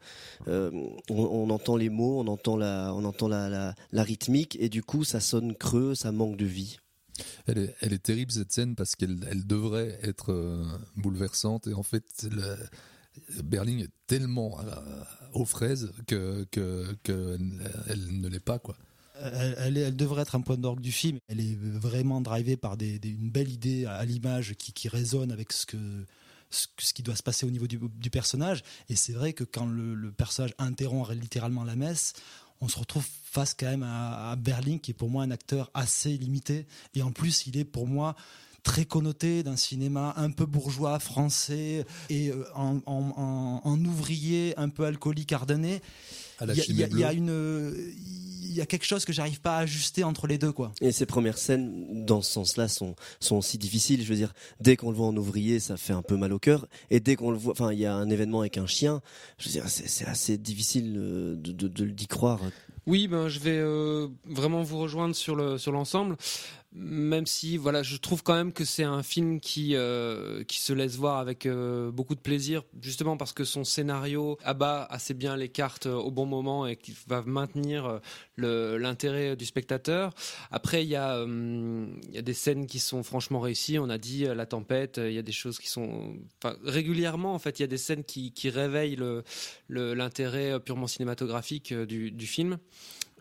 [0.48, 0.72] euh,
[1.10, 5.20] on, entend les mots on entend la on entend la, rythmique et du coup ça
[5.20, 6.78] sonne creux ça manque de vie.
[7.46, 10.66] Elle est, terrible cette scène parce qu'elle elle devrait être euh,
[10.96, 12.28] bouleversante et en fait
[13.44, 14.58] Berling est tellement
[15.34, 17.38] aux fraises que, que,
[17.88, 18.76] elle ne l'est pas quoi.
[19.24, 21.20] Elle, elle, devrait être un point d'orgue du film.
[21.28, 25.54] Elle est vraiment drivée par des, une belle idée à, l'image qui, qui, résonne avec
[25.54, 25.78] ce que
[26.50, 28.64] ce, qui doit se passer au niveau du, personnage.
[28.90, 32.14] Et c'est vrai que quand le, le personnage interrompt littéralement la messe,
[32.62, 35.72] on se retrouve face quand même à, à Berling, qui est pour moi un acteur
[35.74, 36.68] assez limité.
[36.96, 38.16] Et en plus, il est pour moi
[38.64, 44.54] très connoté d'un cinéma un peu bourgeois français et euh, en, en- en- en ouvrier
[44.58, 45.82] un peu alcoolique ardennais.
[46.42, 47.94] Il y a- y, y une,
[48.44, 50.72] il y a quelque chose que j'arrive pas à ajuster entre les deux, quoi.
[50.82, 54.04] Et ces premières scènes, dans ce sens-là, sont, sont aussi difficiles.
[54.04, 56.40] Je veux dire, dès qu'on le voit en ouvrier, ça fait un peu mal au
[56.40, 56.68] cœur.
[56.90, 59.02] Et dès qu'on le voit, enfin, il y a un événement avec un chien,
[59.38, 62.40] je veux dire, c'est c'est assez difficile euh, de, de, de d'y croire.
[62.88, 66.18] Oui, ben je vais euh, vraiment vous rejoindre sur le sur l'ensemble,
[66.74, 70.72] même si voilà, je trouve quand même que c'est un film qui euh, qui se
[70.72, 75.36] laisse voir avec euh, beaucoup de plaisir, justement parce que son scénario abat assez bien
[75.36, 78.00] les cartes euh, au bon moment et qui va maintenir
[78.38, 80.14] l'intérêt du spectateur.
[80.50, 83.78] Après, il y a des scènes qui sont franchement réussies.
[83.78, 86.16] On a dit la tempête, il y a des choses qui sont
[86.64, 89.24] régulièrement en fait, il y a des scènes qui réveillent le
[89.68, 92.58] le- l'intérêt purement cinématographique du film.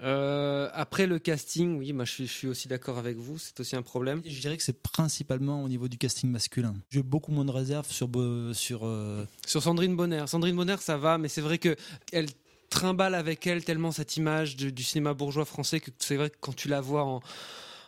[0.03, 3.59] Euh, après le casting, oui, moi je suis, je suis aussi d'accord avec vous, c'est
[3.61, 4.22] aussi un problème.
[4.24, 6.74] Je dirais que c'est principalement au niveau du casting masculin.
[6.90, 8.09] J'ai beaucoup moins de réserves sur
[8.55, 11.76] sur euh, Sur Sandrine Bonner, Sandrine Bonner ça va, mais c'est vrai que
[12.12, 12.28] elle
[12.70, 16.36] trimballe avec elle tellement cette image de- du cinéma bourgeois français que c'est vrai que
[16.40, 17.20] quand tu la vois en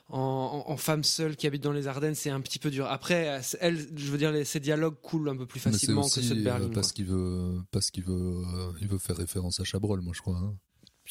[0.08, 2.86] en, en femme seule qui habite dans les Ardennes, c'est un petit peu dur.
[2.86, 6.26] Après, elle, je veux dire, les- ses dialogues coulent un peu plus facilement aussi, que
[6.26, 6.68] ceux de euh, Berlin.
[6.74, 10.20] parce qu'il veut, parce qu'il veut, euh, il veut faire référence à Chabrol, moi je
[10.20, 10.36] crois.
[10.36, 10.54] hein.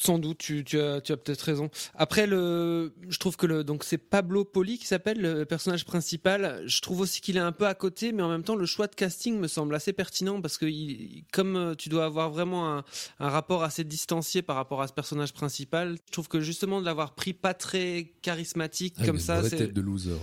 [0.04, 1.70] Sans doute, tu, tu as, tu as peut-être raison.
[1.94, 6.62] Après, le, je trouve que le, donc c'est Pablo Poli qui s'appelle le personnage principal.
[6.66, 8.88] Je trouve aussi qu'il est un peu à côté, mais en même temps, le choix
[8.88, 12.78] de casting me semble assez pertinent parce que il- comme euh, tu dois avoir vraiment
[12.78, 12.84] un,
[13.20, 16.86] un rapport assez distancié par rapport à ce personnage principal, je trouve que justement de
[16.86, 20.10] l'avoir pris pas très charismatique Ah, comme ça, c'est tête de loser.
[20.10, 20.18] ouais.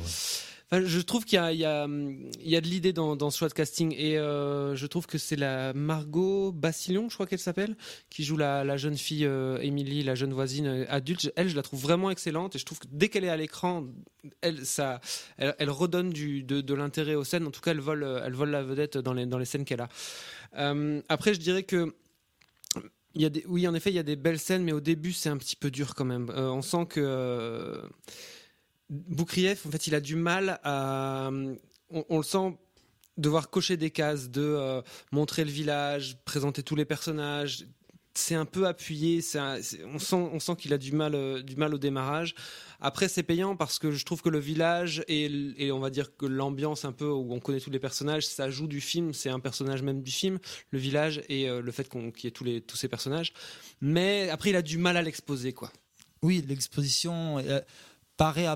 [0.71, 3.53] Je trouve qu'il y y, hum, y a de l'idée dans, dans ce choix de
[3.53, 7.75] casting et euh, je trouve que c'est la Margot Bassillon, je crois qu'elle s'appelle,
[8.11, 11.33] qui joue la, la jeune fille euh, Émilie, la jeune voisine euh, adulte.
[11.35, 13.87] Elle, je la trouve vraiment excellente et je trouve que dès qu'elle est à l'écran,
[14.41, 15.01] elle, ça,
[15.37, 17.47] elle, redonne du, de, de l'intérêt aux scènes.
[17.47, 19.65] En tout cas, elle vole, euh, elle vole la vedette dans les, dans les scènes
[19.65, 19.89] qu'elle a.
[20.59, 21.95] Euh, après, je dirais que
[23.15, 24.81] il y a des, oui, en effet, il y a des belles scènes, mais au
[24.81, 26.29] début, c'est un petit peu dur quand même.
[26.29, 27.81] On sent que
[28.89, 31.29] Boukrieff, en fait, il a du mal à.
[31.91, 32.57] On, le sent
[33.17, 34.81] devoir cocher des cases, de euh,
[35.11, 37.65] montrer le village, présenter tous les personnages.
[38.13, 39.21] C'est un peu appuyé.
[39.85, 42.35] on sent, qu'il a du mal, euh, du mal au démarrage.
[42.79, 45.25] Après, c'est payant parce que je trouve que le village et,
[45.57, 48.49] et on va dire que l'ambiance un peu où on connaît tous les personnages, ça
[48.49, 49.13] joue du film.
[49.13, 50.39] C'est un personnage même du film,
[50.71, 53.33] le village et euh, le fait qu'il y ait tous les tous ces personnages.
[53.81, 55.71] Mais après, il a du mal à l'exposer, quoi.
[56.21, 57.39] Oui, l'exposition
[58.19, 58.47] paraît,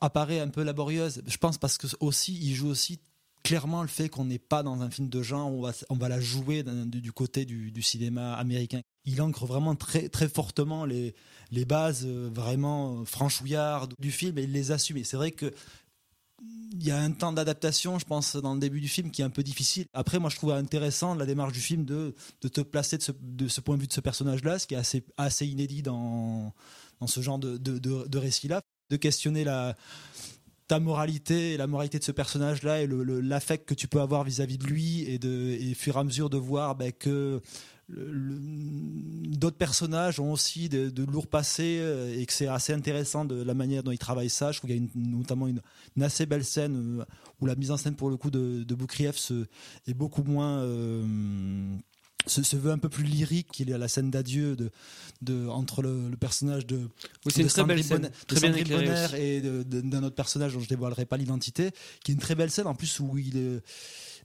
[0.00, 1.22] apparaît un peu laborieuse.
[1.26, 2.98] Je pense parce que aussi, il joue aussi
[3.44, 6.08] clairement le fait qu'on n'est pas dans un film de genre, on va, on va
[6.08, 8.80] la jouer du, côté du, cinéma américain.
[9.04, 11.14] Il ancre vraiment très, fortement les,
[11.66, 15.04] bases euh, vraiment euh, franchouillardes du film et il les assume.
[15.04, 15.52] C'est vrai que
[16.72, 19.24] il y a un temps d'adaptation, je pense, dans le début du film qui est
[19.24, 19.86] un peu difficile.
[19.92, 23.76] Après, moi, je trouve intéressant la démarche du film de, te placer de ce, point
[23.76, 26.52] de vue de ce personnage-là, ce qui est assez, inédit dans,
[27.06, 28.60] ce genre de récit-là,
[28.90, 29.44] de questionner
[30.68, 34.58] ta moralité et la moralité de ce personnage-là et l'affect que tu peux avoir vis-à-vis
[34.58, 37.40] de lui et, de, et fur et à mesure de voir ben, que
[37.88, 43.40] d'autres personnages ont aussi de, de lourds passés euh, et que c'est assez intéressant de
[43.40, 44.50] la manière dont ils travaillent ça.
[44.50, 45.60] Je trouve qu'il y a notamment une,
[46.02, 47.04] assez belle scène euh,
[47.40, 49.30] où la mise en scène pour le coup de, de Boukrieff
[49.86, 51.76] est beaucoup moins euh,
[52.26, 54.70] se, se veut un peu plus lyrique qu'il y a la scène d'adieu de,
[55.22, 56.76] de entre le, le personnage de
[57.24, 60.60] Oui, de très belle Sandrine scène, Bonner- de Sandrine Bonner et d'un autre personnage dont
[60.60, 61.70] je dévoilerai pas l'identité,
[62.04, 62.66] qui est une très belle scène.
[62.66, 63.60] En plus où il est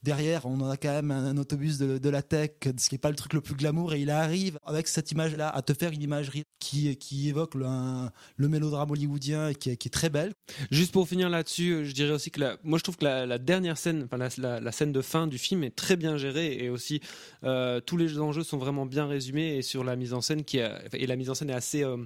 [0.03, 3.15] derrière, on a quand même un, autobus de, la tech, ce qui est pas le
[3.15, 6.43] truc le plus glamour, et il arrive avec cette image-là à te faire une imagerie
[6.59, 10.33] qui, évoque le, mélodrame hollywoodien et qui, est- très belle.
[10.71, 13.37] Juste pour finir là-dessus, euh, je dirais aussi que la, moi je trouve que la,
[13.37, 17.01] dernière scène, enfin la, scène de fin du film est très bien gérée et aussi
[17.43, 20.59] euh, tous les enjeux sont vraiment bien résumés et sur la mise en scène qui
[20.59, 21.97] et la mise en scène est assez euh,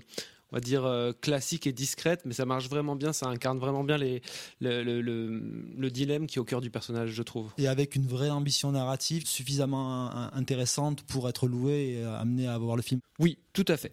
[0.55, 3.83] on va dire euh, classique et discrète, mais ça marche vraiment bien, ça incarne vraiment
[3.83, 4.21] bien les,
[4.61, 7.51] le, le- le- le dilemme qui est au cœur du personnage, je trouve.
[7.57, 12.57] Et avec une vraie ambition narrative suffisamment intéressante pour être louée et euh, amenée à
[12.57, 13.01] voir le film.
[13.19, 13.91] Oui, tout à fait.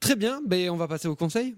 [0.00, 1.54] Très bien, ben on va passer au conseil.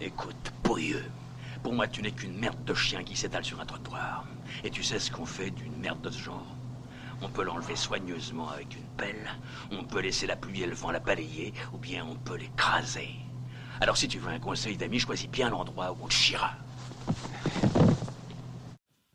[0.00, 1.04] Écoute, pourrieux.
[1.62, 4.24] Pour moi, tu n'es qu'une merde de chien qui s'étale sur un trottoir.
[4.64, 6.55] Et tu sais ce qu'on fait d'une merde de ce genre?
[7.22, 9.30] On peut l'enlever soigneusement avec une pelle,
[9.70, 13.10] on peut laisser la pluie et le vent la balayer, ou bien on peut l'écraser.
[13.80, 16.52] Alors si tu veux un conseil d'ami, choisis bien l'endroit où on te chiera.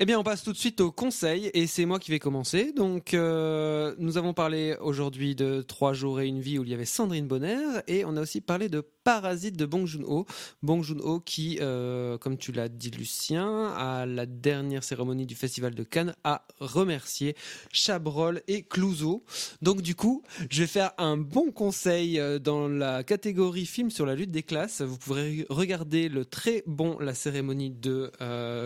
[0.03, 2.73] Eh bien, on passe tout de suite au conseil et c'est moi qui vais commencer.
[2.73, 6.73] Donc, euh, nous avons parlé aujourd'hui de Trois jours et une vie où il y
[6.73, 10.25] avait Sandrine Bonner et on a aussi parlé de Parasite de Bong Joon-ho.
[10.63, 15.75] Bong Joon-ho qui, euh, comme tu l'as dit Lucien, à la dernière cérémonie du Festival
[15.75, 17.35] de Cannes a remercié
[17.71, 19.23] Chabrol et Clouseau.
[19.61, 24.07] Donc, du coup, je vais faire un bon conseil euh, dans la catégorie film sur
[24.07, 24.81] la lutte des classes.
[24.81, 28.11] Vous pourrez regarder le très bon La cérémonie de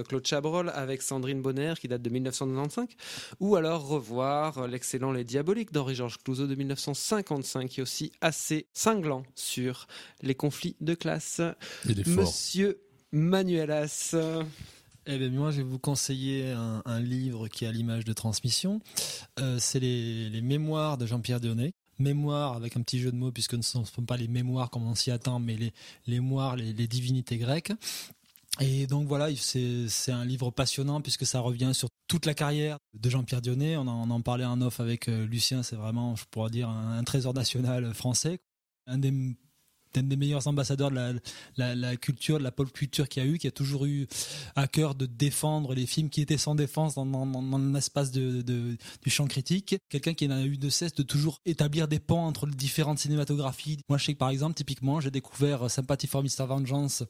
[0.08, 2.88] Claude Chabrol avec Sandrine Bonner qui date de 1995,
[3.40, 9.24] ou alors revoir l'excellent Les Diaboliques d'Henri-Georges Clouzot de 1955 qui est aussi assez cinglant
[9.36, 9.88] sur
[10.22, 11.42] les conflits de classe.
[11.88, 12.24] Il est fort.
[12.26, 12.80] Monsieur
[13.12, 14.16] Manuelas.
[15.08, 18.82] Eh bien, moi, je vais vous conseiller un, un livre qui a l'image de transmission.
[19.40, 21.74] Euh, c'est les, les mémoires de Jean-Pierre Dionnet.
[22.00, 24.86] Mémoires avec un petit jeu de mots, puisque ce ne sont pas les mémoires comme
[24.86, 25.74] on s'y attend, mais les,
[26.08, 27.72] les mémoires, les, les divinités grecques.
[28.62, 33.10] Et donc voilà, c'est un livre passionnant puisque ça revient sur toute la carrière de
[33.10, 33.76] Jean-Pierre Dionnet.
[33.78, 37.34] On en, parlait en off avec euh, Lucien, c'est vraiment, je pourrais dire, un, trésor
[37.34, 38.40] national français.
[38.88, 41.20] Un des meilleurs ambassadeurs de
[41.58, 44.08] la, culture, de la pop culture qu'il y a eu, qui a toujours eu
[44.56, 48.78] à cœur de défendre les films qui étaient sans défense dans, l'espace du
[49.08, 49.76] champ critique.
[49.90, 53.80] Quelqu'un qui n'a eu de cesse de toujours établir des ponts entre différentes cinématographies.
[53.90, 56.46] Moi, je sais que par exemple, typiquement, j'ai découvert Sympathy for Mr.
[56.48, 57.04] Vengeance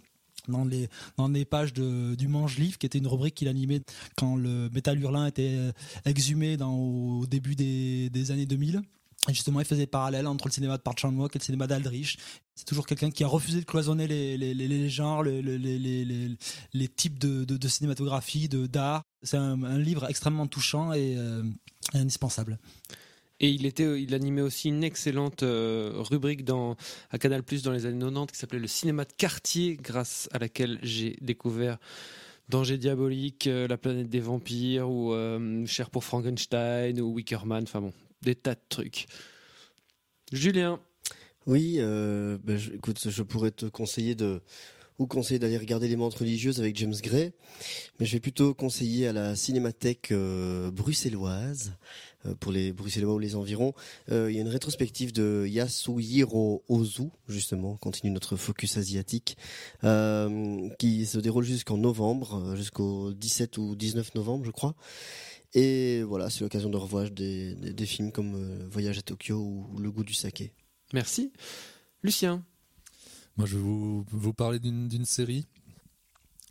[0.48, 3.82] dans les pages de, du Mange Livre, qui était une rubrique qu'il animait
[4.16, 5.58] quand le métal hurlin était
[6.06, 8.82] exhumé dans, au début des, années 2000.
[9.28, 12.18] Et justement, il faisait parallèle entre le cinéma de Park Chan-wook et le cinéma d'Aldrich.
[12.54, 18.68] C'est toujours quelqu'un qui a refusé de cloisonner les, genres, les, types de, cinématographie, de
[18.68, 19.04] d'art.
[19.24, 21.44] C'est un, un, livre extrêmement touchant et euh,
[21.94, 22.60] indispensable.
[23.40, 26.78] Et il était, il animait aussi une excellente euh, rubrique dans
[27.12, 30.40] à Canal Plus dans les années 90 qui s'appelait le cinéma de quartier, grâce à
[30.40, 31.78] laquelle j'ai découvert
[32.48, 37.64] Danger diabolique, euh, La planète des vampires ou euh, Cher pour Frankenstein ou Wickerman.
[37.64, 39.08] Enfin bon, des tas de trucs.
[40.32, 40.80] Julien.
[41.46, 44.42] Oui, euh, ben, écoute, je pourrais te conseiller de
[44.98, 47.34] ou conseiller d'aller regarder les montres religieuses avec James Gray,
[48.00, 53.20] mais je vais plutôt conseiller à la cinémathèque euh, bruxelloise euh, pour les bruxellois ou
[53.20, 53.74] les environs.
[54.12, 59.38] Euh, il y a une rétrospective de Yasuhiro Ozu, justement, continue notre focus asiatique,
[59.84, 64.76] euh, qui se déroule jusqu'en novembre, jusqu'au 17 ou 19 novembre, je crois.
[65.54, 69.80] Et voilà, c'est l'occasion de revoir des, des, des films comme Voyage à Tokyo ou
[69.80, 70.52] Le goût du saké.
[70.94, 71.32] Merci.
[72.04, 72.44] Lucien.
[73.38, 75.46] Moi, je vais vous, vous parler d'une série.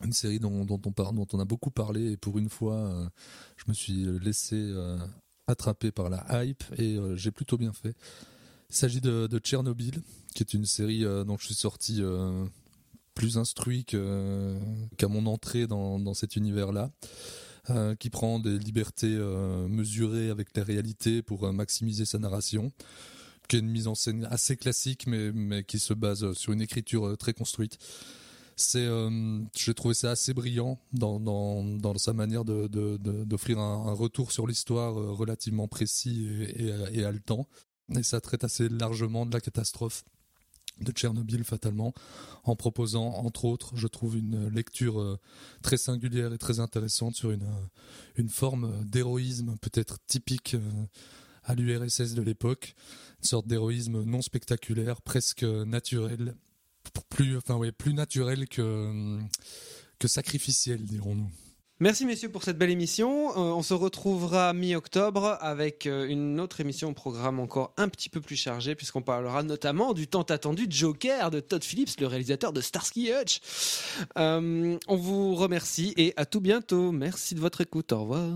[0.05, 2.75] Une série dont, dont, on parle, dont on a beaucoup parlé et pour une fois,
[2.75, 3.09] euh,
[3.57, 4.99] je me suis laissé euh,
[5.47, 7.95] attraper par la hype et euh, j'ai plutôt bien fait.
[8.71, 10.03] Il s'agit de, de, Tchernobyl,
[10.35, 12.03] qui est une série dont je suis sorti
[13.15, 16.91] plus instruit qu'à mon entrée dans, dans cet univers-là.
[17.71, 22.73] Euh, qui prend des libertés euh, mesurées avec la réalité pour euh, maximiser sa narration,
[23.49, 26.61] qui est une mise en scène assez classique, mais, mais qui se base sur une
[26.61, 27.79] écriture très construite.
[28.57, 28.89] C'est,
[29.57, 32.67] j'ai trouvé ça assez brillant dans, dans, dans sa manière de,
[33.25, 37.49] d'offrir un, retour sur l'histoire relativement précis et, et, et haletant.
[37.97, 40.05] Et ça traite assez largement de la catastrophe
[40.81, 41.93] de Tchernobyl fatalement,
[42.43, 45.19] en proposant entre autres, je trouve une lecture euh,
[45.63, 47.67] très singulière et très intéressante sur une, euh,
[48.17, 50.87] une forme d'héroïsme peut-être typique euh,
[51.45, 52.75] à l'URSS de l'époque,
[53.21, 56.35] une sorte d'héroïsme non spectaculaire, presque naturel,
[57.09, 59.19] plus, enfin plus naturel que,
[59.99, 61.31] que sacrificiel, dirons-nous.
[61.81, 63.31] Merci messieurs pour cette belle émission.
[63.31, 68.09] Euh, on se retrouvera mi-octobre avec euh, une autre émission au programme encore un petit
[68.09, 72.53] peu plus chargé puisqu'on parlera notamment du tant attendu Joker de Todd Phillips, le réalisateur
[72.53, 73.41] de Starsky Hutch.
[74.17, 76.93] Euh, on vous remercie et à tout bientôt.
[76.93, 77.93] Merci de votre écoute.
[77.93, 78.31] Au revoir.